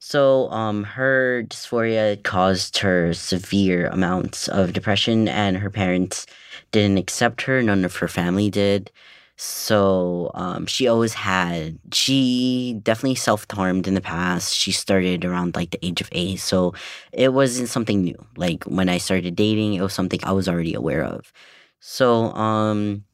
So, 0.00 0.50
um, 0.50 0.84
her 0.84 1.44
dysphoria 1.44 2.22
caused 2.22 2.78
her 2.78 3.12
severe 3.14 3.86
amounts 3.88 4.48
of 4.48 4.72
depression, 4.72 5.28
and 5.28 5.58
her 5.58 5.70
parents 5.70 6.26
didn't 6.72 6.98
accept 6.98 7.42
her. 7.42 7.62
None 7.62 7.84
of 7.84 7.96
her 7.96 8.08
family 8.08 8.50
did. 8.50 8.90
So 9.36 10.30
um, 10.34 10.66
she 10.66 10.86
always 10.86 11.14
had, 11.14 11.78
she 11.92 12.78
definitely 12.82 13.14
self 13.14 13.46
harmed 13.50 13.88
in 13.88 13.94
the 13.94 14.00
past. 14.02 14.54
She 14.54 14.70
started 14.70 15.24
around 15.24 15.56
like 15.56 15.70
the 15.70 15.84
age 15.84 16.02
of 16.02 16.10
eight. 16.12 16.40
So 16.40 16.74
it 17.12 17.32
wasn't 17.32 17.70
something 17.70 18.02
new. 18.02 18.22
Like 18.36 18.64
when 18.64 18.90
I 18.90 18.98
started 18.98 19.36
dating, 19.36 19.74
it 19.74 19.80
was 19.82 19.94
something 19.94 20.20
I 20.24 20.32
was 20.32 20.46
already 20.48 20.74
aware 20.74 21.02
of. 21.04 21.32
So 21.80 22.32
um, 22.34 23.04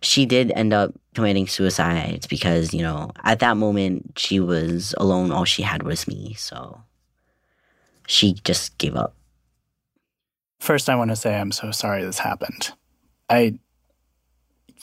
she 0.00 0.26
did 0.26 0.50
end 0.52 0.72
up 0.72 0.94
committing 1.14 1.46
suicide 1.46 2.26
because, 2.28 2.72
you 2.72 2.82
know, 2.82 3.10
at 3.24 3.40
that 3.40 3.56
moment 3.56 4.12
she 4.16 4.40
was 4.40 4.94
alone. 4.98 5.30
All 5.30 5.44
she 5.44 5.62
had 5.62 5.82
was 5.82 6.08
me. 6.08 6.34
So 6.34 6.80
she 8.06 8.34
just 8.44 8.78
gave 8.78 8.96
up. 8.96 9.14
First, 10.60 10.88
I 10.88 10.94
want 10.94 11.10
to 11.10 11.16
say 11.16 11.34
I'm 11.34 11.52
so 11.52 11.70
sorry 11.70 12.04
this 12.04 12.18
happened. 12.18 12.72
I 13.28 13.58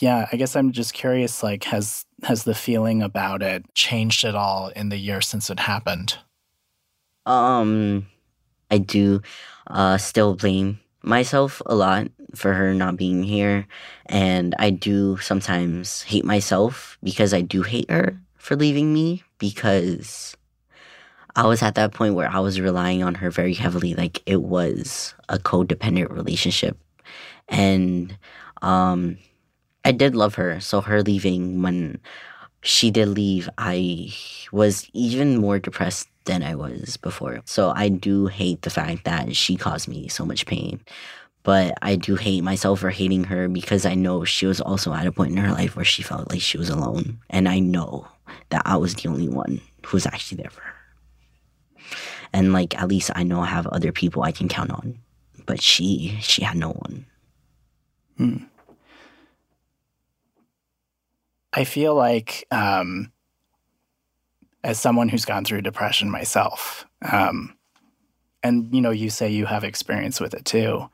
yeah, 0.00 0.26
I 0.32 0.36
guess 0.36 0.56
I'm 0.56 0.72
just 0.72 0.94
curious 0.94 1.42
like 1.42 1.64
has 1.64 2.06
has 2.22 2.44
the 2.44 2.54
feeling 2.54 3.02
about 3.02 3.42
it 3.42 3.64
changed 3.74 4.24
at 4.24 4.34
all 4.34 4.68
in 4.68 4.88
the 4.88 4.96
year 4.96 5.20
since 5.20 5.50
it 5.50 5.60
happened? 5.60 6.18
Um 7.26 8.06
I 8.70 8.78
do 8.78 9.20
uh 9.66 9.98
still 9.98 10.34
blame 10.34 10.80
myself 11.02 11.60
a 11.66 11.74
lot 11.74 12.08
for 12.34 12.54
her 12.54 12.74
not 12.74 12.96
being 12.96 13.22
here 13.22 13.66
and 14.06 14.54
I 14.58 14.70
do 14.70 15.16
sometimes 15.18 16.02
hate 16.02 16.24
myself 16.24 16.98
because 17.02 17.34
I 17.34 17.40
do 17.40 17.62
hate 17.62 17.90
her 17.90 18.20
for 18.36 18.56
leaving 18.56 18.92
me 18.92 19.22
because 19.38 20.36
I 21.36 21.46
was 21.46 21.62
at 21.62 21.76
that 21.76 21.94
point 21.94 22.14
where 22.14 22.30
I 22.30 22.40
was 22.40 22.60
relying 22.60 23.02
on 23.02 23.14
her 23.16 23.30
very 23.30 23.54
heavily 23.54 23.94
like 23.94 24.22
it 24.26 24.42
was 24.42 25.14
a 25.28 25.38
codependent 25.38 26.10
relationship 26.10 26.76
and 27.48 28.16
um 28.62 29.18
I 29.84 29.92
did 29.92 30.14
love 30.14 30.34
her. 30.34 30.60
So 30.60 30.80
her 30.80 31.02
leaving 31.02 31.62
when 31.62 32.00
she 32.62 32.90
did 32.90 33.08
leave, 33.08 33.48
I 33.56 34.12
was 34.52 34.88
even 34.92 35.38
more 35.38 35.58
depressed 35.58 36.08
than 36.26 36.42
I 36.42 36.54
was 36.54 36.96
before. 36.98 37.40
So 37.46 37.72
I 37.74 37.88
do 37.88 38.26
hate 38.26 38.62
the 38.62 38.70
fact 38.70 39.04
that 39.04 39.34
she 39.34 39.56
caused 39.56 39.88
me 39.88 40.08
so 40.08 40.26
much 40.26 40.46
pain. 40.46 40.80
But 41.42 41.74
I 41.80 41.96
do 41.96 42.16
hate 42.16 42.44
myself 42.44 42.80
for 42.80 42.90
hating 42.90 43.24
her 43.24 43.48
because 43.48 43.86
I 43.86 43.94
know 43.94 44.24
she 44.24 44.46
was 44.46 44.60
also 44.60 44.92
at 44.92 45.06
a 45.06 45.12
point 45.12 45.32
in 45.32 45.38
her 45.38 45.52
life 45.52 45.74
where 45.74 45.84
she 45.84 46.02
felt 46.02 46.30
like 46.30 46.42
she 46.42 46.58
was 46.58 46.68
alone. 46.68 47.18
And 47.30 47.48
I 47.48 47.60
know 47.60 48.06
that 48.50 48.62
I 48.66 48.76
was 48.76 48.94
the 48.94 49.08
only 49.08 49.28
one 49.28 49.60
who 49.86 49.96
was 49.96 50.06
actually 50.06 50.42
there 50.42 50.50
for 50.50 50.60
her. 50.60 50.74
And 52.32 52.52
like 52.52 52.80
at 52.80 52.88
least 52.88 53.10
I 53.14 53.22
know 53.22 53.40
I 53.40 53.46
have 53.46 53.66
other 53.66 53.90
people 53.90 54.22
I 54.22 54.32
can 54.32 54.48
count 54.48 54.70
on. 54.70 54.98
But 55.46 55.62
she 55.62 56.18
she 56.20 56.44
had 56.44 56.56
no 56.56 56.70
one. 56.70 57.06
Hmm. 58.16 58.36
I 61.52 61.64
feel 61.64 61.94
like, 61.94 62.46
um, 62.50 63.12
as 64.62 64.78
someone 64.78 65.08
who's 65.08 65.24
gone 65.24 65.44
through 65.44 65.62
depression 65.62 66.10
myself, 66.10 66.86
um, 67.10 67.56
and 68.42 68.72
you 68.74 68.80
know, 68.80 68.90
you 68.90 69.10
say 69.10 69.30
you 69.30 69.46
have 69.46 69.64
experience 69.64 70.20
with 70.20 70.34
it 70.34 70.44
too. 70.44 70.88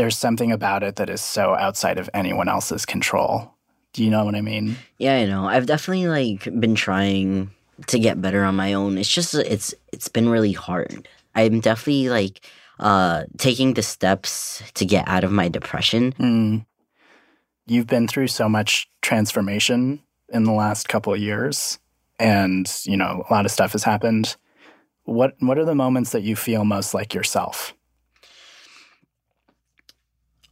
There's 0.00 0.16
something 0.16 0.50
about 0.50 0.82
it 0.82 0.96
that 0.96 1.10
is 1.10 1.20
so 1.20 1.54
outside 1.54 1.98
of 1.98 2.08
anyone 2.14 2.48
else's 2.48 2.86
control. 2.86 3.52
Do 3.92 4.02
you 4.02 4.10
know 4.10 4.24
what 4.24 4.34
I 4.34 4.40
mean? 4.40 4.76
Yeah, 4.98 5.16
I 5.16 5.26
know. 5.26 5.46
I've 5.46 5.66
definitely 5.66 6.06
like 6.06 6.44
been 6.58 6.74
trying 6.74 7.50
to 7.88 7.98
get 7.98 8.20
better 8.20 8.44
on 8.44 8.56
my 8.56 8.72
own. 8.72 8.96
It's 8.96 9.12
just 9.12 9.34
it's 9.34 9.74
it's 9.92 10.08
been 10.08 10.28
really 10.28 10.52
hard. 10.52 11.06
I'm 11.34 11.60
definitely 11.60 12.08
like 12.08 12.46
uh 12.78 13.24
taking 13.36 13.74
the 13.74 13.82
steps 13.82 14.62
to 14.74 14.86
get 14.86 15.06
out 15.06 15.24
of 15.24 15.32
my 15.32 15.48
depression. 15.48 16.12
Mm 16.12 16.64
you've 17.70 17.86
been 17.86 18.08
through 18.08 18.26
so 18.26 18.48
much 18.48 18.90
transformation 19.00 20.00
in 20.30 20.42
the 20.42 20.52
last 20.52 20.88
couple 20.88 21.14
of 21.14 21.20
years 21.20 21.78
and 22.18 22.80
you 22.84 22.96
know 22.96 23.24
a 23.28 23.32
lot 23.32 23.44
of 23.44 23.52
stuff 23.52 23.72
has 23.72 23.84
happened 23.84 24.36
what 25.04 25.34
what 25.38 25.56
are 25.56 25.64
the 25.64 25.74
moments 25.74 26.10
that 26.10 26.22
you 26.22 26.34
feel 26.34 26.64
most 26.64 26.94
like 26.94 27.14
yourself 27.14 27.72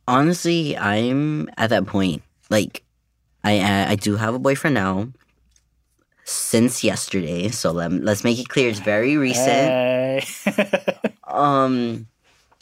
honestly 0.08 0.76
i'm 0.76 1.48
at 1.56 1.70
that 1.70 1.86
point 1.86 2.22
like 2.50 2.82
i 3.44 3.86
i 3.90 3.94
do 3.94 4.16
have 4.16 4.34
a 4.34 4.38
boyfriend 4.38 4.74
now 4.74 5.08
since 6.24 6.82
yesterday 6.82 7.48
so 7.48 7.70
let, 7.70 7.92
let's 7.92 8.24
make 8.24 8.38
it 8.38 8.48
clear 8.48 8.68
it's 8.68 8.80
very 8.80 9.16
recent 9.16 9.46
hey. 9.46 10.24
um 11.24 12.06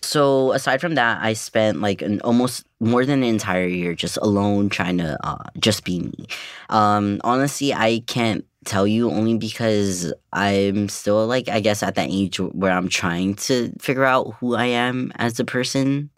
so 0.07 0.53
aside 0.53 0.81
from 0.81 0.95
that, 0.95 1.19
I 1.21 1.33
spent 1.33 1.81
like 1.81 2.01
an 2.01 2.21
almost 2.21 2.65
more 2.81 3.05
than 3.05 3.23
an 3.23 3.29
entire 3.29 3.67
year 3.67 3.95
just 3.95 4.17
alone 4.19 4.69
trying 4.69 4.99
to 4.99 5.19
uh, 5.27 5.45
just 5.59 5.85
be 5.85 6.01
me. 6.01 6.27
Um, 6.71 7.21
honestly, 7.25 7.75
I 7.75 8.05
can't 8.07 8.45
tell 8.65 8.87
you 8.87 9.11
only 9.11 9.37
because 9.37 10.13
I'm 10.33 10.89
still 10.89 11.27
like 11.27 11.49
I 11.49 11.61
guess 11.61 11.83
at 11.83 11.97
that 11.97 12.09
age 12.09 12.39
where 12.39 12.73
I'm 12.73 12.89
trying 12.89 13.35
to 13.47 13.73
figure 13.81 14.05
out 14.05 14.35
who 14.35 14.55
I 14.55 14.67
am 14.67 15.13
as 15.17 15.41
a 15.41 15.45
person. 15.45 16.11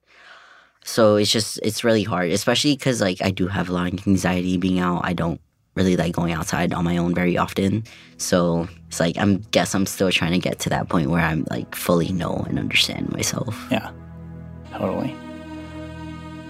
So 0.84 1.16
it's 1.16 1.30
just 1.30 1.58
it's 1.62 1.84
really 1.84 2.02
hard, 2.02 2.30
especially 2.30 2.74
because 2.74 3.00
like 3.00 3.22
I 3.22 3.30
do 3.30 3.46
have 3.46 3.68
a 3.68 3.72
lot 3.72 3.92
of 3.92 4.06
anxiety 4.06 4.56
being 4.56 4.78
out. 4.78 5.02
I 5.04 5.12
don't 5.12 5.40
really 5.74 5.96
like 5.96 6.12
going 6.12 6.32
outside 6.32 6.72
on 6.72 6.84
my 6.84 6.96
own 6.96 7.14
very 7.14 7.38
often. 7.38 7.84
So 8.16 8.68
it's 8.88 9.00
like 9.00 9.16
I'm 9.18 9.38
guess 9.52 9.74
I'm 9.74 9.86
still 9.86 10.10
trying 10.10 10.32
to 10.32 10.38
get 10.38 10.58
to 10.60 10.70
that 10.70 10.88
point 10.88 11.10
where 11.10 11.22
I'm 11.22 11.46
like 11.50 11.74
fully 11.74 12.12
know 12.12 12.44
and 12.48 12.58
understand 12.58 13.12
myself. 13.12 13.66
Yeah, 13.70 13.90
totally. 14.72 15.14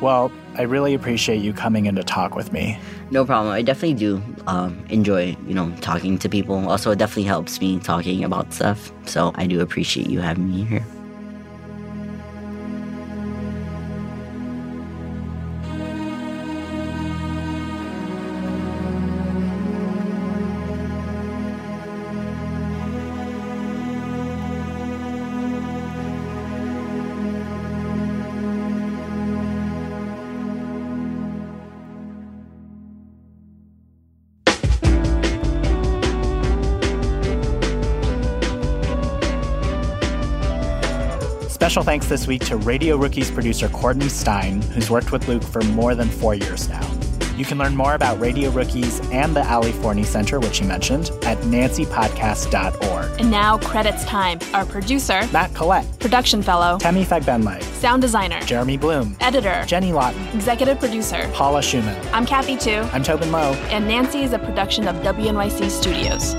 Well, 0.01 0.31
I 0.55 0.62
really 0.62 0.95
appreciate 0.95 1.43
you 1.43 1.53
coming 1.53 1.87
in 1.87 1.97
to 1.97 2.05
talk 2.05 2.37
with 2.37 2.53
me. 2.53 2.79
No 3.11 3.24
problem. 3.24 3.53
I 3.53 3.62
definitely 3.62 3.95
do 3.95 4.22
um, 4.47 4.85
enjoy, 4.89 5.37
you 5.47 5.55
know, 5.55 5.72
talking 5.81 6.18
to 6.18 6.29
people. 6.29 6.68
Also, 6.68 6.93
it 6.93 6.99
definitely 6.99 7.24
helps 7.24 7.61
me 7.61 7.81
talking 7.81 8.22
about 8.22 8.53
stuff. 8.53 8.93
So 9.07 9.33
I 9.35 9.47
do 9.47 9.61
appreciate 9.61 10.09
you 10.09 10.20
having 10.20 10.49
me 10.49 10.64
here. 10.64 10.85
Special 41.79 41.93
thanks 41.93 42.09
this 42.09 42.26
week 42.26 42.45
to 42.47 42.57
Radio 42.57 42.97
Rookies 42.97 43.31
producer 43.31 43.68
Courtney 43.68 44.09
Stein, 44.09 44.62
who's 44.62 44.91
worked 44.91 45.12
with 45.12 45.29
Luke 45.29 45.45
for 45.45 45.62
more 45.62 45.95
than 45.95 46.09
four 46.09 46.35
years 46.35 46.68
now. 46.68 46.85
You 47.37 47.45
can 47.45 47.57
learn 47.57 47.76
more 47.76 47.95
about 47.95 48.18
Radio 48.18 48.51
Rookies 48.51 48.99
and 49.12 49.37
the 49.37 49.49
Ali 49.49 49.70
Forney 49.70 50.03
Center, 50.03 50.41
which 50.41 50.59
he 50.59 50.66
mentioned, 50.66 51.12
at 51.22 51.39
nancypodcast.org. 51.39 53.20
And 53.20 53.31
now, 53.31 53.59
credits 53.59 54.05
time. 54.07 54.41
Our 54.55 54.66
producer, 54.66 55.20
Matt 55.33 55.55
Collette. 55.55 56.01
Production 56.01 56.43
fellow, 56.43 56.79
Temi 56.79 57.05
Fagbenle. 57.05 57.62
Sound 57.74 58.03
designer, 58.03 58.41
Jeremy 58.41 58.76
Bloom. 58.76 59.16
Editor, 59.20 59.62
Jenny 59.68 59.93
Lawton. 59.93 60.26
Executive 60.35 60.81
producer, 60.81 61.31
Paula 61.33 61.61
Szuchman. 61.61 62.11
I'm 62.12 62.26
Kathy 62.26 62.57
Tu. 62.57 62.74
I'm 62.93 63.05
Tobin 63.05 63.31
Low. 63.31 63.53
And 63.70 63.87
Nancy 63.87 64.24
is 64.24 64.33
a 64.33 64.39
production 64.41 64.89
of 64.89 64.97
WNYC 64.97 65.70
Studios. 65.70 66.35